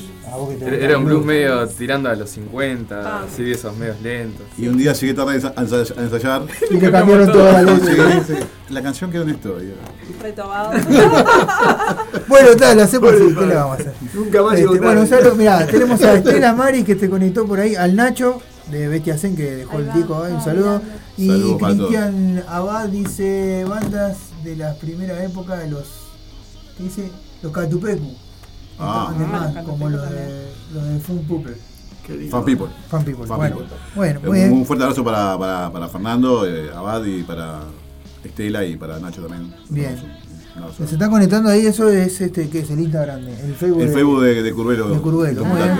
[0.59, 4.45] Te Era, era un blues medio tirando a los 50, así de esos medios lentos.
[4.57, 6.41] Y un día llegué tarde a ensa- a ensay- a ensayar.
[6.71, 8.23] Y le cambiaron toda la letra.
[8.25, 8.39] Sí, sí.
[8.69, 9.55] La canción quedó en esto.
[10.21, 10.71] Retobado.
[12.27, 13.35] Bueno, tal, lo hacemos así.
[13.37, 13.93] ¿Qué le vamos a hacer?
[14.13, 17.75] Nunca más Este, bueno, saludo, mirá, tenemos a Estela Mari que se conectó por ahí,
[17.75, 20.81] al Nacho de Bestia Zen que dejó el disco ahí, un saludo.
[21.17, 21.29] Y.
[21.57, 25.83] Cristian Abad dice bandas de las primeras épocas de los.
[26.77, 27.11] ¿Qué dice?
[27.43, 28.15] Los Catupecu.
[28.79, 29.13] Ah.
[29.15, 31.45] Además, como los de, los de Fun.
[32.05, 32.31] Qué lindo.
[32.31, 32.67] Fan People.
[32.89, 33.57] Fan People, Fan bueno.
[33.57, 33.77] People.
[33.95, 37.61] Bueno, Eh, muy un, fuerte abrazo para, para, para Fernando, eh, Abad y para
[38.23, 39.53] Estela y para Nacho también.
[39.69, 39.95] Bien.
[40.77, 43.21] Se está conectando ahí, eso es este, ¿qué es el Instagram?
[43.27, 43.81] El Facebook.
[43.81, 44.89] El de- Facebook de, de Curvelo.
[44.89, 45.79] de Curvelo, Los muy bien.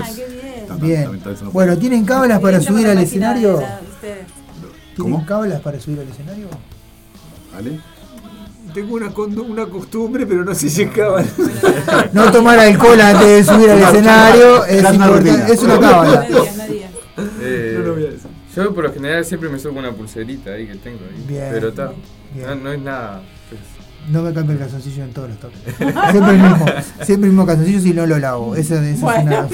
[0.66, 1.20] Tan- Bien.
[1.52, 3.62] Bueno, ¿tienen cábalas para subir al escenario?
[4.00, 4.24] ¿Tienen
[4.96, 5.26] ¿Cómo?
[5.26, 6.48] cábalas para subir al escenario?
[7.54, 7.80] ¿Vale?
[8.74, 11.26] Tengo una, condu- una costumbre, pero no sé si es cábala.
[12.12, 16.26] No tomar alcohol antes de subir al escenario es, una es una cábala.
[17.40, 18.30] Eh, No lo voy a decir.
[18.56, 21.24] Yo por lo general siempre me subo una pulserita ahí que tengo ahí.
[21.28, 21.48] Bien.
[21.52, 21.92] Pero está.
[22.34, 23.22] No, no es nada.
[23.48, 23.60] pues,
[24.10, 25.58] No me cambio el calzoncillo en todos los toques.
[26.10, 26.66] Siempre el mismo,
[27.02, 28.54] siempre el mismo calzoncillo si no lo lavo.
[28.56, 29.48] Esa, esa es una.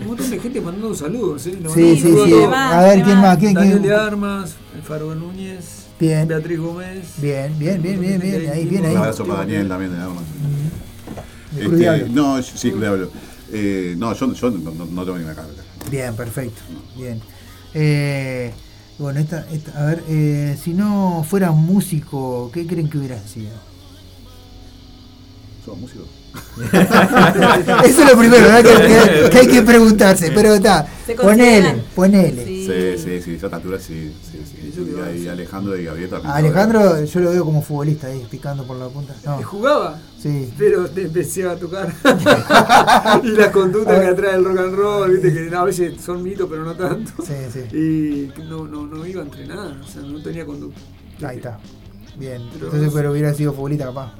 [0.00, 1.46] Un montón de gente mandando saludos.
[1.46, 1.58] ¿eh?
[1.74, 2.14] Sí,
[2.54, 3.38] A ver, ¿quién más?
[3.38, 3.90] ¿Quién, Daniel quién?
[3.90, 6.28] de Armas, el Faro Núñez, Bien.
[6.28, 7.06] Beatriz Gómez.
[7.18, 8.50] Bien, bien, bien, bien, bien.
[8.50, 8.96] Ahí, bien Un ahí.
[8.96, 10.24] abrazo para Daniel también de Armas.
[11.58, 13.10] Este, no, sí, Diablo.
[13.52, 15.54] Eh, no, yo, yo no, no- no tengo ninguna cábala.
[15.90, 16.60] Bien, perfecto.
[16.96, 17.20] Bien.
[17.72, 18.52] Eh,
[18.98, 23.52] bueno, esta, esta- a ver, eh, si no fueras músico, ¿qué creen que hubieras sido?
[25.64, 26.04] ¿Sos músico?
[27.84, 28.62] Eso es lo primero, ¿verdad?
[28.64, 30.86] Que, que- que hay que preguntarse, pero está.
[31.20, 32.44] Ponele, ponele.
[32.44, 32.66] Sí,
[32.98, 34.62] sí, sí, yo a esta altura sí, sí, sí.
[34.96, 36.32] Y ahí Alejandro y Gabriel también.
[36.32, 39.14] Alejandro yo lo veo como futbolista ahí, picando por la punta.
[39.24, 39.42] No.
[39.42, 40.52] Jugaba, Sí.
[40.58, 41.92] pero te empecé a tocar.
[43.22, 46.22] y las conductas que atrae el rock and roll, viste que no, a veces son
[46.22, 47.12] mitos, pero no tanto.
[47.24, 47.76] Sí, sí.
[47.76, 50.80] Y no, no, no iba a entrenar, o sea, no tenía conducta.
[51.26, 51.58] Ahí está.
[52.18, 52.42] Bien.
[52.54, 54.12] Pero- Entonces, pero hubiera sido futbolista capaz.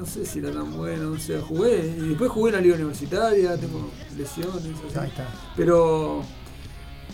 [0.00, 1.94] No sé si era tan bueno, o sea, jugué.
[1.98, 4.56] Y después jugué en la liga universitaria, tengo lesiones,
[4.88, 4.98] así.
[4.98, 5.28] Ahí está.
[5.54, 6.22] Pero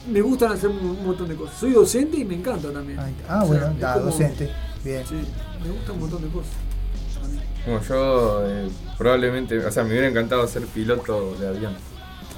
[0.09, 1.59] me gustan hacer un, montón de cosas.
[1.59, 2.97] Soy docente y me encanta también.
[3.01, 3.41] Ahí está.
[3.41, 4.51] Ah, O sea, bueno, es está, como- docente.
[4.85, 5.05] Bien.
[5.05, 5.17] Sí,
[5.65, 6.53] me gusta un montón de cosas.
[7.65, 9.59] Como yo, eh, probablemente.
[9.67, 11.75] O sea, me hubiera encantado ser piloto de avión.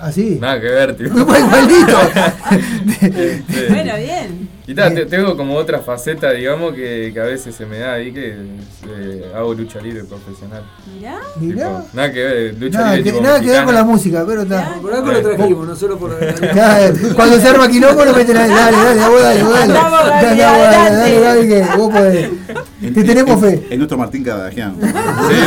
[0.00, 0.38] ¿Ah, sí?
[0.40, 1.18] Nada que ver, tipo.
[1.18, 1.98] Igualito.
[3.68, 4.48] Bueno, bien.
[4.66, 7.94] Y ta, te- tengo como otra faceta, digamos, que, que a veces se me da
[7.94, 8.34] ahí, que
[8.86, 10.62] eh, hago lucha libre profesional.
[10.94, 11.18] Mirá.
[11.40, 11.66] Mirá.
[11.68, 14.24] Tipo, nada que ver, lucha Nada, libre que, tipo nada que ver con la música,
[14.26, 14.74] pero está.
[14.82, 16.10] Por algo lo trajimos, no solo por
[17.16, 19.72] cuando se arma quilombo lo meten ahí, dale, dale, vos dale, vos dale.
[19.72, 21.20] Dale, dale, dale, adelante.
[21.20, 22.30] dale, que vos podés.
[22.94, 23.66] Te tenemos fe.
[23.70, 24.76] Es nuestro Martín Cadagian.
[24.80, 24.86] Sí,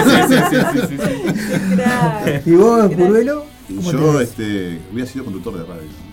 [0.03, 2.49] sí, sí, sí, sí, sí.
[2.51, 3.50] ¿Y vos, Curvelo?
[3.71, 6.10] Y ¿Cómo yo te este, hubiera sido conductor de radio.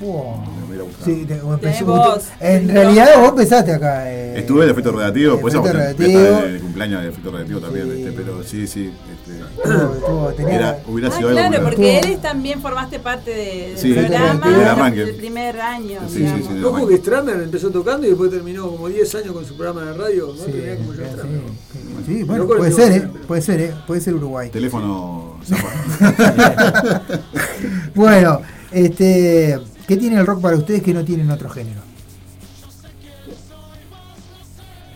[0.00, 0.42] Wow.
[0.60, 1.04] me hubiera gustado.
[1.06, 1.40] Sí, te-
[1.84, 2.24] vos.
[2.40, 4.12] En realidad vos empezaste acá.
[4.12, 8.42] eh, Estuve en efecto redactivo, después efecto el cumpleaños de efecto redactivo también, este, pero
[8.42, 8.92] sí, sí.
[9.12, 9.40] Este,
[9.70, 11.40] Estuvo- estuvo- tenía- era, hubiera Ah, sido algo.
[11.40, 16.00] claro, que- porque él también formaste parte de- del Sí, programa del primer año.
[16.08, 16.46] Sí, sí, digamos.
[16.46, 16.94] sí, de Ojo arranque.
[16.94, 20.26] que Stramer empezó tocando y después terminó como 10 años con su programa de radio.
[20.36, 20.44] ¿no?
[20.44, 24.14] Sí, Tenía como yo sí, sí, bueno, puede ser, eh, puede ser, eh, puede ser
[24.14, 24.50] Uruguay.
[24.50, 25.36] Teléfono.
[27.94, 28.40] Bueno,
[28.72, 31.80] este, ¿qué tiene el rock para ustedes que no tienen otro género?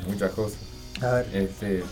[0.08, 0.58] Muchas cosas.
[1.02, 1.26] A ver.
[1.32, 1.82] Este,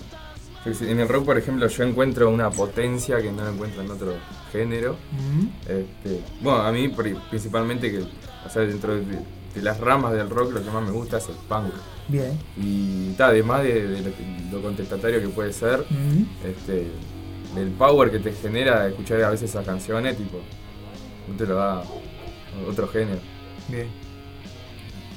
[0.83, 4.15] en el rock, por ejemplo, yo encuentro una potencia que no encuentro en otro
[4.53, 4.97] género.
[5.13, 9.03] Mm, Este, bueno, a mí pri- principalmente que, o sea, dentro de,
[9.55, 11.73] de las ramas del rock lo que más me gusta es el punk.
[12.09, 12.39] Bien.
[12.57, 14.11] Y ta, además de, de lo,
[14.59, 16.47] lo contestatario que puede ser, Mm.
[16.47, 16.89] este,
[17.55, 20.39] del power que te genera escuchar a veces esas canciones, tipo,
[21.29, 21.83] no te lo da
[22.69, 23.21] otro género.
[23.69, 23.87] Bien.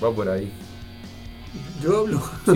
[0.04, 0.52] Va por ahí.
[1.84, 2.22] Yo hablo.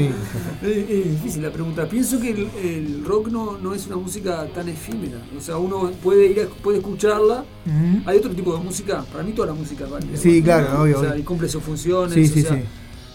[0.61, 1.87] es, es difícil la pregunta.
[1.89, 5.17] Pienso que el, el rock no, no es una música tan efímera.
[5.37, 7.43] O sea, uno puede ir a- puede escucharla.
[8.05, 9.03] Hay otro tipo de música.
[9.11, 10.15] Para mí toda la música válida.
[10.17, 12.13] Sí, claro, obvio, O sea, y cumple sus funciones.
[12.13, 12.61] Sí, o sí, sea, sí.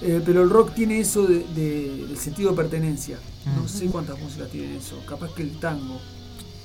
[0.02, 3.18] eh, pero el rock tiene eso de, de- del sentido de pertenencia.
[3.56, 5.00] No sé cuántas músicas tienen eso.
[5.08, 5.98] Capaz que el tango.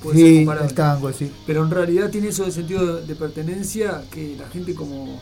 [0.06, 0.69] Puede ser Sí, comparable.
[0.69, 1.32] el tango, sí.
[1.45, 5.19] Pero en realidad tiene eso de sentido de, de pertenencia que la gente como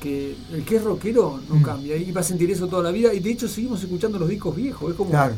[0.00, 1.62] que el que es rockero no Mm.
[1.62, 4.28] cambia y va a sentir eso toda la vida y de hecho seguimos escuchando los
[4.28, 5.36] discos viejos, es como Claro.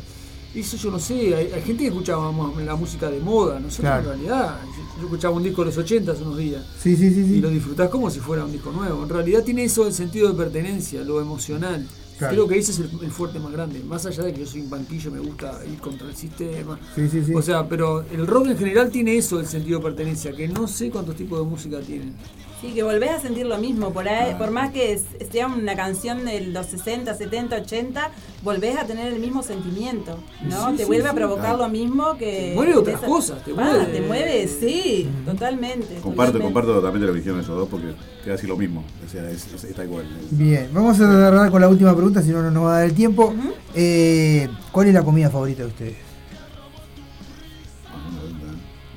[0.55, 2.31] eso yo no sé, hay, hay gente que escuchaba
[2.65, 3.99] la música de moda, nosotros Claro.
[4.13, 4.59] en realidad,
[4.97, 7.33] yo, escuchaba un disco de los 80 hace unos días Sí, sí, sí, sí.
[7.35, 10.29] y lo disfrutás como si fuera un disco nuevo, en realidad tiene eso del sentido
[10.29, 11.85] de pertenencia, lo emocional.
[12.17, 12.33] Claro.
[12.33, 14.61] Creo que ese es el, el fuerte más grande, más allá de que yo soy
[14.61, 16.79] un banquillo, me gusta ir contra el sistema.
[16.95, 17.33] Sí, sí, sí.
[17.33, 20.67] O sea, pero el rock en general tiene eso del sentido de pertenencia, que no
[20.67, 22.15] sé cuántos tipos de música tienen.
[22.61, 23.91] Sí, que volvés a sentir lo mismo.
[23.91, 24.99] Por, ahí, por más que
[25.31, 28.09] sea una canción de los 60, 70, 80,
[28.43, 30.17] volvés a tener el mismo sentimiento.
[30.41, 30.71] ¿no?
[30.71, 31.57] Sí, te sí, vuelve a provocar Claro.
[31.63, 32.49] lo mismo que.
[32.51, 33.85] Te mueve otras esa- cosas, te Ah, mueve.
[33.85, 35.85] te mueve, sí, totalmente.
[36.01, 36.43] Comparto, totalmente.
[36.43, 38.83] comparto también de lo que dijeron esos dos porque queda así lo mismo.
[39.05, 40.05] O sea, es, es- está igual.
[40.31, 42.85] Bien, vamos a cerrar con la última pregunta, si no, no nos va a dar
[42.85, 43.33] el tiempo.
[43.75, 45.95] Eh, ¿Cuál es la comida favorita de ustedes?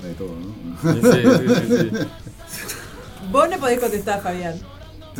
[0.01, 0.93] De todo, ¿no?
[0.93, 2.07] Sí, sí, sí, sí.
[3.31, 4.55] Vos no podés contestar, Fabián.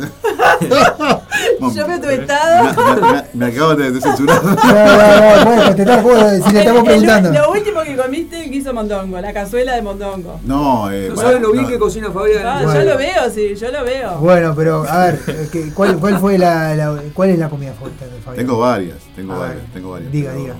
[1.74, 2.64] Yo veo tu Me, estado.
[2.94, 4.42] me- me- me acabo de, de censurar.
[4.42, 7.32] No, no, no, puedes contestar, puedes, si le estamos El- el- preguntando.
[7.32, 10.40] lo último que comiste quiso mondongo, la cazuela de mondongo.
[10.44, 11.68] No, eh, No bueno, saben lo bien no.
[11.70, 12.46] que cocina Fabián.
[12.46, 12.80] Ah, Bueno.
[12.80, 14.18] Yo lo veo, sí, yo lo veo.
[14.18, 17.72] Bueno, pero a ver, eh, ¿qué- ¿cuál, cuál fue la, la- cuál es la comida
[17.74, 18.46] favorita de Fabián?
[18.46, 20.12] Tengo varias, tengo varias, tengo varias.
[20.12, 20.54] diga, pero, diga.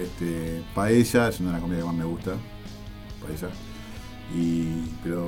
[0.00, 2.30] Este, paella es una de las comidas que más me gusta.
[3.20, 3.48] Paella.
[4.34, 5.26] Y, pero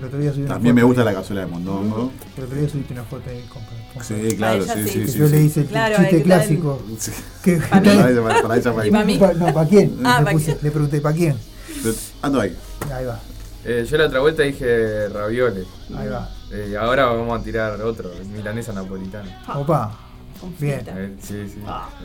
[0.00, 2.10] El otro día subí una también me gusta de- la cazuela de mondongo.
[2.38, 5.18] El otro día subiste una foto ahí con, con- Sí, claro, Paella sí, sí.
[5.18, 5.32] yo sí.
[5.34, 6.82] le hice el Claro, chiste clásico.
[7.44, 7.56] Que-.
[7.70, 9.04] Para ella, para- para ella, para Y para ella.
[9.04, 9.18] mí.
[9.18, 9.98] Pa- no, ¿para quién?
[10.02, 10.58] Ah, le, ¿pa' puse- quién?
[10.62, 11.36] le pregunté, ¿para quién?
[12.22, 12.56] Ando ahí.
[12.94, 13.20] Ahí va,
[13.64, 15.66] Eh, yo la otra vuelta dije ravioles.
[15.94, 16.30] ahí va.
[16.50, 19.42] Eh, ahora vamos a tirar otro, milanesa napolitana.
[19.54, 19.92] Opa,
[20.58, 20.80] bien.
[20.86, 21.60] Eh, sí, sí.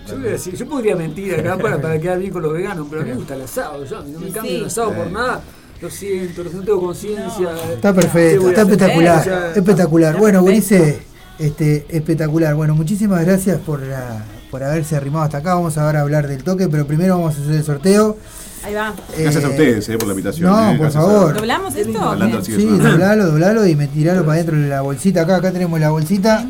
[0.07, 2.87] Yo, voy a decir, yo podría mentir acá para, para quedar bien con los veganos,
[2.89, 3.85] pero a mí me gusta el asado.
[3.85, 4.57] Yo, no me cambio sí.
[4.57, 5.13] el asado por Sí.
[5.13, 5.41] nada.
[5.81, 7.49] Lo siento, no tengo conciencia.
[7.73, 10.09] Está ¿Qué perfecto, está espectacular, espectacular.
[10.11, 10.43] está Bueno.
[10.43, 10.95] Ulises,
[11.37, 12.55] este, espectacular.
[12.55, 15.53] Bueno, muchísimas gracias por, la- por haberse arrimado hasta acá.
[15.55, 18.17] Vamos ahora a hablar del toque, pero primero vamos a hacer el sorteo.
[18.63, 18.95] Ahí va.
[19.19, 20.49] Gracias Eh, a ustedes eh, por la invitación.
[20.49, 21.33] no, eh, por a- favor.
[21.35, 22.01] ¿Doblamos esto?
[22.01, 22.43] Hablando.
[22.43, 25.21] Sí, doblalo, doblalo y me tiralo para adentro de la bolsita.
[25.21, 26.47] Acá, acá tenemos la bolsita.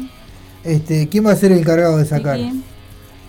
[0.64, 2.38] Este, ¿Quién va a ser el encargado de sacar?
[2.38, 2.64] Vicky.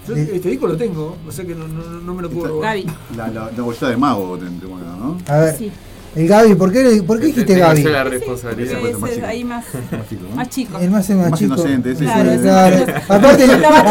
[0.09, 2.77] Yo este disco lo tengo, o sea que no, no, no me lo puedo robar.
[2.77, 2.87] Gaby.
[3.17, 5.19] La, la, la bolsita de mago tendremos acá, ¿no?
[5.29, 5.73] A ver, Sí.
[6.15, 7.83] el Gaby, ¿por qué, por qué dijiste Gaby?
[7.83, 8.79] yo la Sí, responsabilidad.
[8.79, 9.27] Ese ese es chico.
[9.27, 10.37] ahí más, Más chico, ¿no?
[10.37, 10.79] más chico.
[10.79, 11.55] El más, el más Más chico.
[11.55, 12.87] inocente, ese Claro, es Claro.
[13.09, 13.85] Aparte, No va a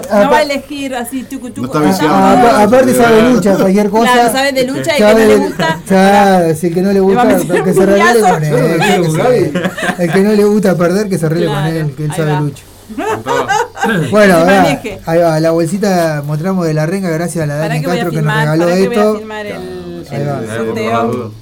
[0.00, 1.60] tener no va a elegir así tucu tucu.
[1.60, 2.14] No está viciado.
[2.14, 4.12] Ah, apa- aparte sabe lucha, cualquier cosa.
[4.12, 5.80] Claro, sabe de lucha y que no le gusta.
[5.86, 9.62] Claro, si el que no le gusta, meter que se arregle con él.
[9.98, 12.62] El que no le gusta perder, que se arregle con él, que él sabe lucha.
[14.10, 17.80] Bueno, se ahora, ahí va, la bolsita mostramos de la renga gracias a la Dani
[17.80, 19.18] que Castro que nos filmar, regaló para que voy a esto.
[19.18, 21.32] filmar el, Ahí Eh, sorteo.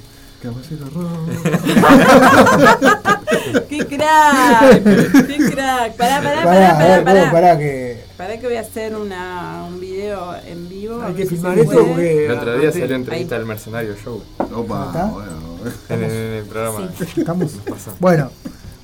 [3.69, 4.83] ¡Qué crack!
[5.27, 5.97] ¡Qué crack!
[5.97, 7.21] Pará, pará, Pará, pará, a pará, ver, pará.
[7.23, 8.05] vos, pará que.
[8.17, 11.03] Pará que voy a hacer una, un video en vivo.
[11.03, 12.27] Hay que si filmar esto porque.
[12.27, 14.23] El otro día salió entrevista del Mercenario Show.
[14.55, 15.05] Opa, ¿Está?
[15.07, 15.33] bueno.
[15.89, 16.89] En el, en el programa.
[17.17, 17.53] Estamos.
[18.01, 18.31] Bueno,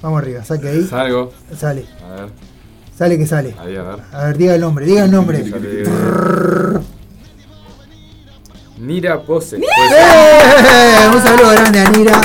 [0.02, 0.86] vamos arriba, saque ahí.
[0.86, 1.32] Salgo.
[1.56, 2.30] Sale, A ver,
[2.98, 3.54] sale que sale.
[3.60, 3.98] ahí a ver.
[4.12, 5.44] A ver, diga el nombre, diga el nombre.
[8.78, 9.56] Nira Pose.
[9.58, 11.08] Pues, ¡Eh!
[11.14, 12.20] Un saludo grande a Nira.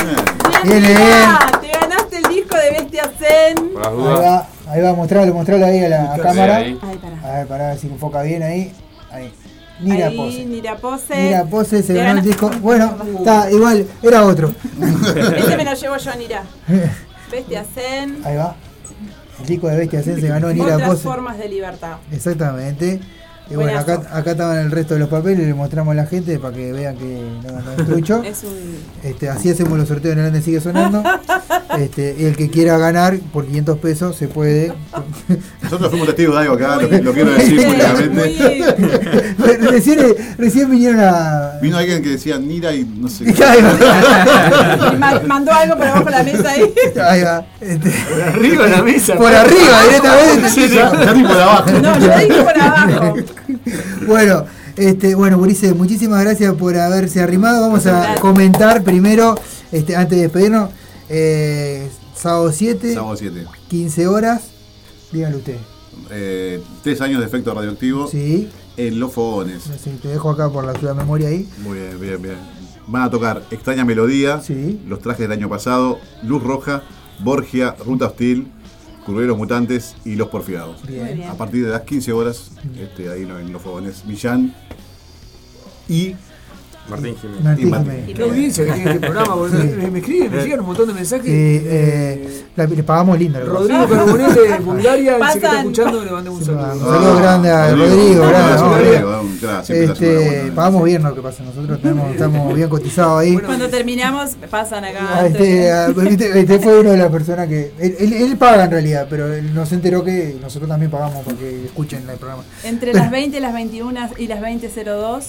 [0.62, 3.70] Bien, Viene Mira, te ganaste el disco de Bestia Zen.
[3.72, 6.56] por las Ahí va, ahí va, mostralo, mostralo ahí a la cámara.
[6.56, 6.78] ahí.
[6.80, 7.20] Ay, pará.
[7.22, 8.72] A ver, pará, a ver si enfoca bien ahí.
[9.10, 9.32] Ahí.
[9.80, 10.44] Nira Ahí, Pose.
[10.46, 11.16] Nira Pose.
[11.22, 12.50] Nira Pose se ganó el disco.
[12.60, 14.52] Bueno, está igual, era otro.
[15.36, 16.42] Ese me lo llevo yo, Nira.
[17.30, 18.18] Bestia Zen.
[18.24, 18.54] Ahí va.
[19.40, 21.02] El disco de Bestia Zen se ganó Nira Otras Pose.
[21.02, 21.96] formas de libertad.
[22.12, 23.00] Exactamente.
[23.50, 26.38] Y bueno, acá, acá estaban el resto de los papeles, le mostramos a la gente
[26.38, 28.22] para que vean que no, no es trucho.
[28.24, 28.54] Es un.
[29.02, 31.02] Este, así hacemos los sorteos en el Ande Sigue Sonando.
[31.78, 34.72] Este, y el que quiera ganar por 500 pesos se puede.
[35.62, 38.08] Nosotros fuimos testigos de algo acá, lo, lo quiero decir públicamente.
[38.10, 39.98] muy- recién,
[40.38, 41.58] recién vinieron a.
[41.60, 43.24] Vino alguien que decía Nira y no sé.
[45.26, 46.74] Mandó algo por abajo de la mesa ahí.
[46.96, 47.10] va.
[47.10, 47.46] Ahí va.
[47.60, 49.14] Este, Por arriba de la mesa.
[49.16, 50.68] por arriba, directamente.
[50.74, 51.70] Ya, ya ni por abajo.
[51.82, 53.14] No, yo dije por abajo.
[54.06, 54.44] Bueno,
[54.76, 57.60] este, bueno, Ulises, muchísimas gracias por haberse arrimado.
[57.62, 59.34] Vamos a comentar primero,
[59.72, 60.70] este, antes de despedirnos,
[61.08, 63.46] eh, sábado 7, Sábado 7.
[63.68, 64.42] 15 horas.
[65.12, 65.56] Dígalo usted.
[66.10, 68.50] eh, tres años de efecto radioactivo Sí.
[68.76, 69.62] en los fogones.
[69.82, 71.48] Sí, te dejo acá por la ciudad de memoria ahí.
[71.62, 72.36] Muy bien, bien, bien.
[72.86, 74.42] Van a tocar Extraña Melodía,
[74.88, 76.82] los trajes del año pasado, Luz Roja,
[77.20, 78.48] Borgia, Ruta Hostil,
[79.04, 80.82] Curveros Mutantes y Los Porfiados.
[81.28, 84.54] A partir de las 15 horas, este, ahí en los fogones, Millán
[85.88, 86.14] y
[86.88, 87.42] Martín Jiménez.
[87.44, 87.90] Martín Y Martín.
[87.92, 88.16] Jiménez.
[88.16, 89.90] Qué audiencia que tiene este programa, porque Sí.
[89.90, 91.26] me, escriben, me llegan un montón de mensajes.
[91.26, 93.40] Eh, eh, la- le pagamos lindo.
[93.44, 93.94] Rodrigo pasa.
[93.96, 96.72] Carbonell de Bulgaria, dice que está escuchando, le mandé un saludo.
[96.74, 99.04] Un saludo grande a Rodrigo, grande.
[99.68, 103.36] Este, pagamos bien lo que pasa, nosotros tenemos, estamos bien cotizados ahí.
[103.38, 105.00] Cuando terminamos, pasan acá.
[105.14, 107.72] Ah, Este, ah, este- este fue una de las personas que.
[107.78, 111.64] Él, él- él paga en realidad, pero él nos enteró que nosotros también pagamos porque
[111.64, 112.42] escuchen el programa.
[112.62, 115.24] Entre las 20, las 21 y las 20.02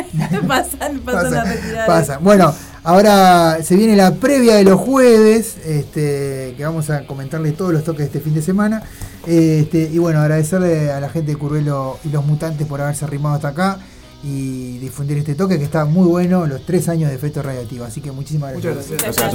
[0.48, 1.86] pasan, pasan a retirar.
[1.86, 2.18] Pasa.
[2.18, 2.54] Bueno,
[2.84, 7.84] ahora se viene la previa de los jueves, este, que vamos a comentarle todos los
[7.84, 8.82] toques de este fin de semana.
[9.26, 13.34] Este, y bueno, agradecerle a la gente de Curvelo y los mutantes por haberse arrimado
[13.34, 13.78] hasta acá
[14.22, 17.84] y difundir este toque que está muy bueno, los tres años de efecto radioactivo.
[17.84, 18.90] Así que muchísimas gracias.
[18.90, 19.32] Muchas Gracias.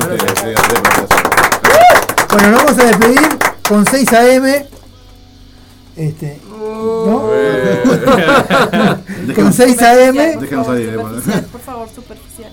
[2.31, 3.29] Bueno, nos vamos a despedir
[3.67, 4.45] con 6 AM.
[5.97, 7.29] Este, ¿no?
[9.33, 10.15] con 6 AM.
[10.39, 10.95] Déjenos ahí,
[11.51, 12.51] por favor, superficial.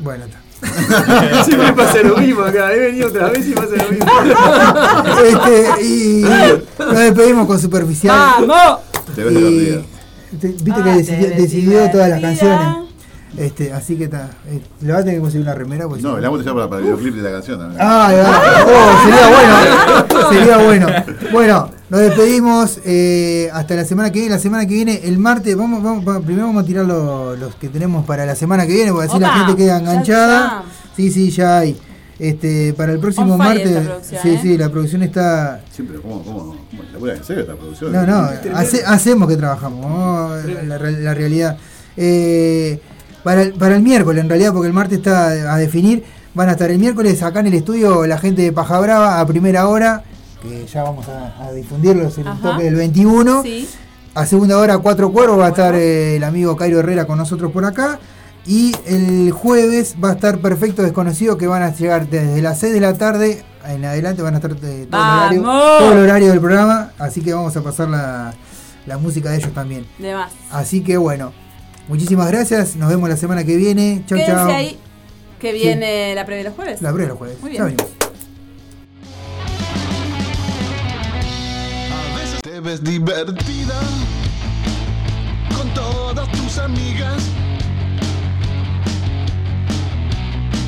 [0.00, 0.38] Bueno, está.
[1.44, 4.06] Siempre pasa lo mismo acá, he venido otra vez y pasa lo mismo.
[5.24, 6.24] Este, y
[6.78, 8.16] nos despedimos con Superficial.
[8.46, 8.80] ¡Vamos!
[9.14, 9.34] Te ves
[10.30, 12.76] Viste Ah, que te decidió, todas las canciones.
[13.36, 14.30] Este, así que está.
[14.48, 15.86] eh, le va a tener que conseguir una remera.
[15.88, 17.80] Pues, No, la vamos a usar para, para el videoclip de la canción también.
[17.82, 18.10] Ah,
[18.66, 20.30] oh, sería bueno.
[20.30, 20.86] Sería bueno.
[21.32, 24.34] Bueno, nos despedimos eh, hasta la semana que viene.
[24.34, 27.54] La semana que viene, el martes, vamos, vamos va- primero vamos a tirar lo- los
[27.54, 30.64] que tenemos para la semana que viene, porque así la gente queda enganchada.
[30.96, 31.78] Sí, sí, ya hay.
[32.18, 33.78] Este, para el próximo On martes.
[34.02, 34.38] sí, ¿eh?
[34.42, 35.60] sí, la producción está.
[35.70, 36.38] Siempre, ¿cómo, cómo,
[36.68, 37.92] cómo labura en serio esta producción?
[37.92, 40.30] No, no, hace- hacemos que trabajamos, ¿no?
[40.66, 41.56] la, re- la realidad.
[41.96, 42.80] Eh,
[43.22, 46.02] para, el, para el miércoles, en realidad, porque el martes está a definir,
[46.34, 49.26] van a estar el miércoles acá en el estudio la gente de Paja Brava a
[49.26, 50.02] primera hora,
[50.42, 53.42] que ya vamos a, a difundirlos en el toque del 21.
[53.42, 53.68] Sí.
[54.14, 57.52] A segunda hora, cuatro cuervos, va a estar eh, el amigo Cairo Herrera con nosotros
[57.52, 57.98] por acá.
[58.46, 62.72] Y el jueves va a estar Perfecto Desconocido, que van a llegar desde las 6
[62.72, 66.28] de la tarde en adelante, van a estar eh, todo, el horario, todo el horario
[66.30, 66.92] del programa.
[66.98, 68.32] Así que vamos a pasar la,
[68.86, 69.86] la música de ellos también.
[69.98, 70.32] De más.
[70.50, 71.32] Así que bueno,
[71.88, 72.74] muchísimas gracias.
[72.76, 74.02] Nos vemos la semana que viene.
[74.06, 74.48] Chau, Quédense chau.
[74.50, 74.78] ahí,
[75.38, 76.80] que viene la previa de los jueves.
[76.80, 77.36] La breve los jueves.
[77.42, 77.97] Muy Ya bien.
[82.68, 82.68] Venimos.
[82.68, 83.80] Te ves divertida
[85.56, 87.22] con todas tus amigas,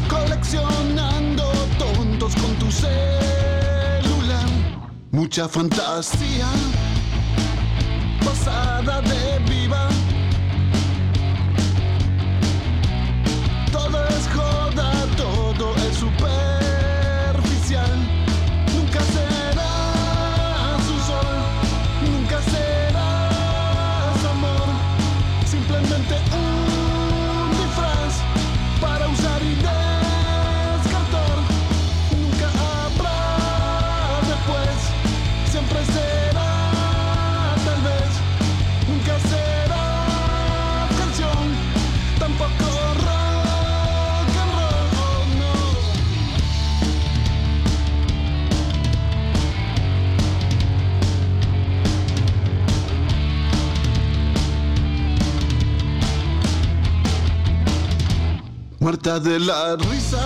[0.08, 4.48] coleccionando tontos con tu celular.
[5.10, 6.46] Mucha fantasía,
[8.24, 9.99] pasada de viva.
[58.80, 60.24] Muerta de la risa,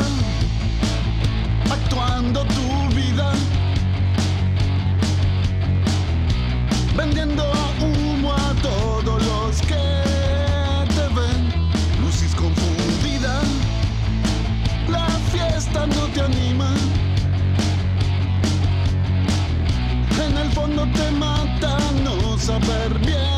[1.71, 3.33] actuando tu vida,
[6.97, 7.43] vendiendo
[7.81, 9.85] humo a todos los que
[10.95, 11.71] te ven,
[12.01, 13.41] lucis confundida,
[14.89, 16.73] la fiesta no te anima,
[20.27, 23.34] en el fondo te mata no saber bien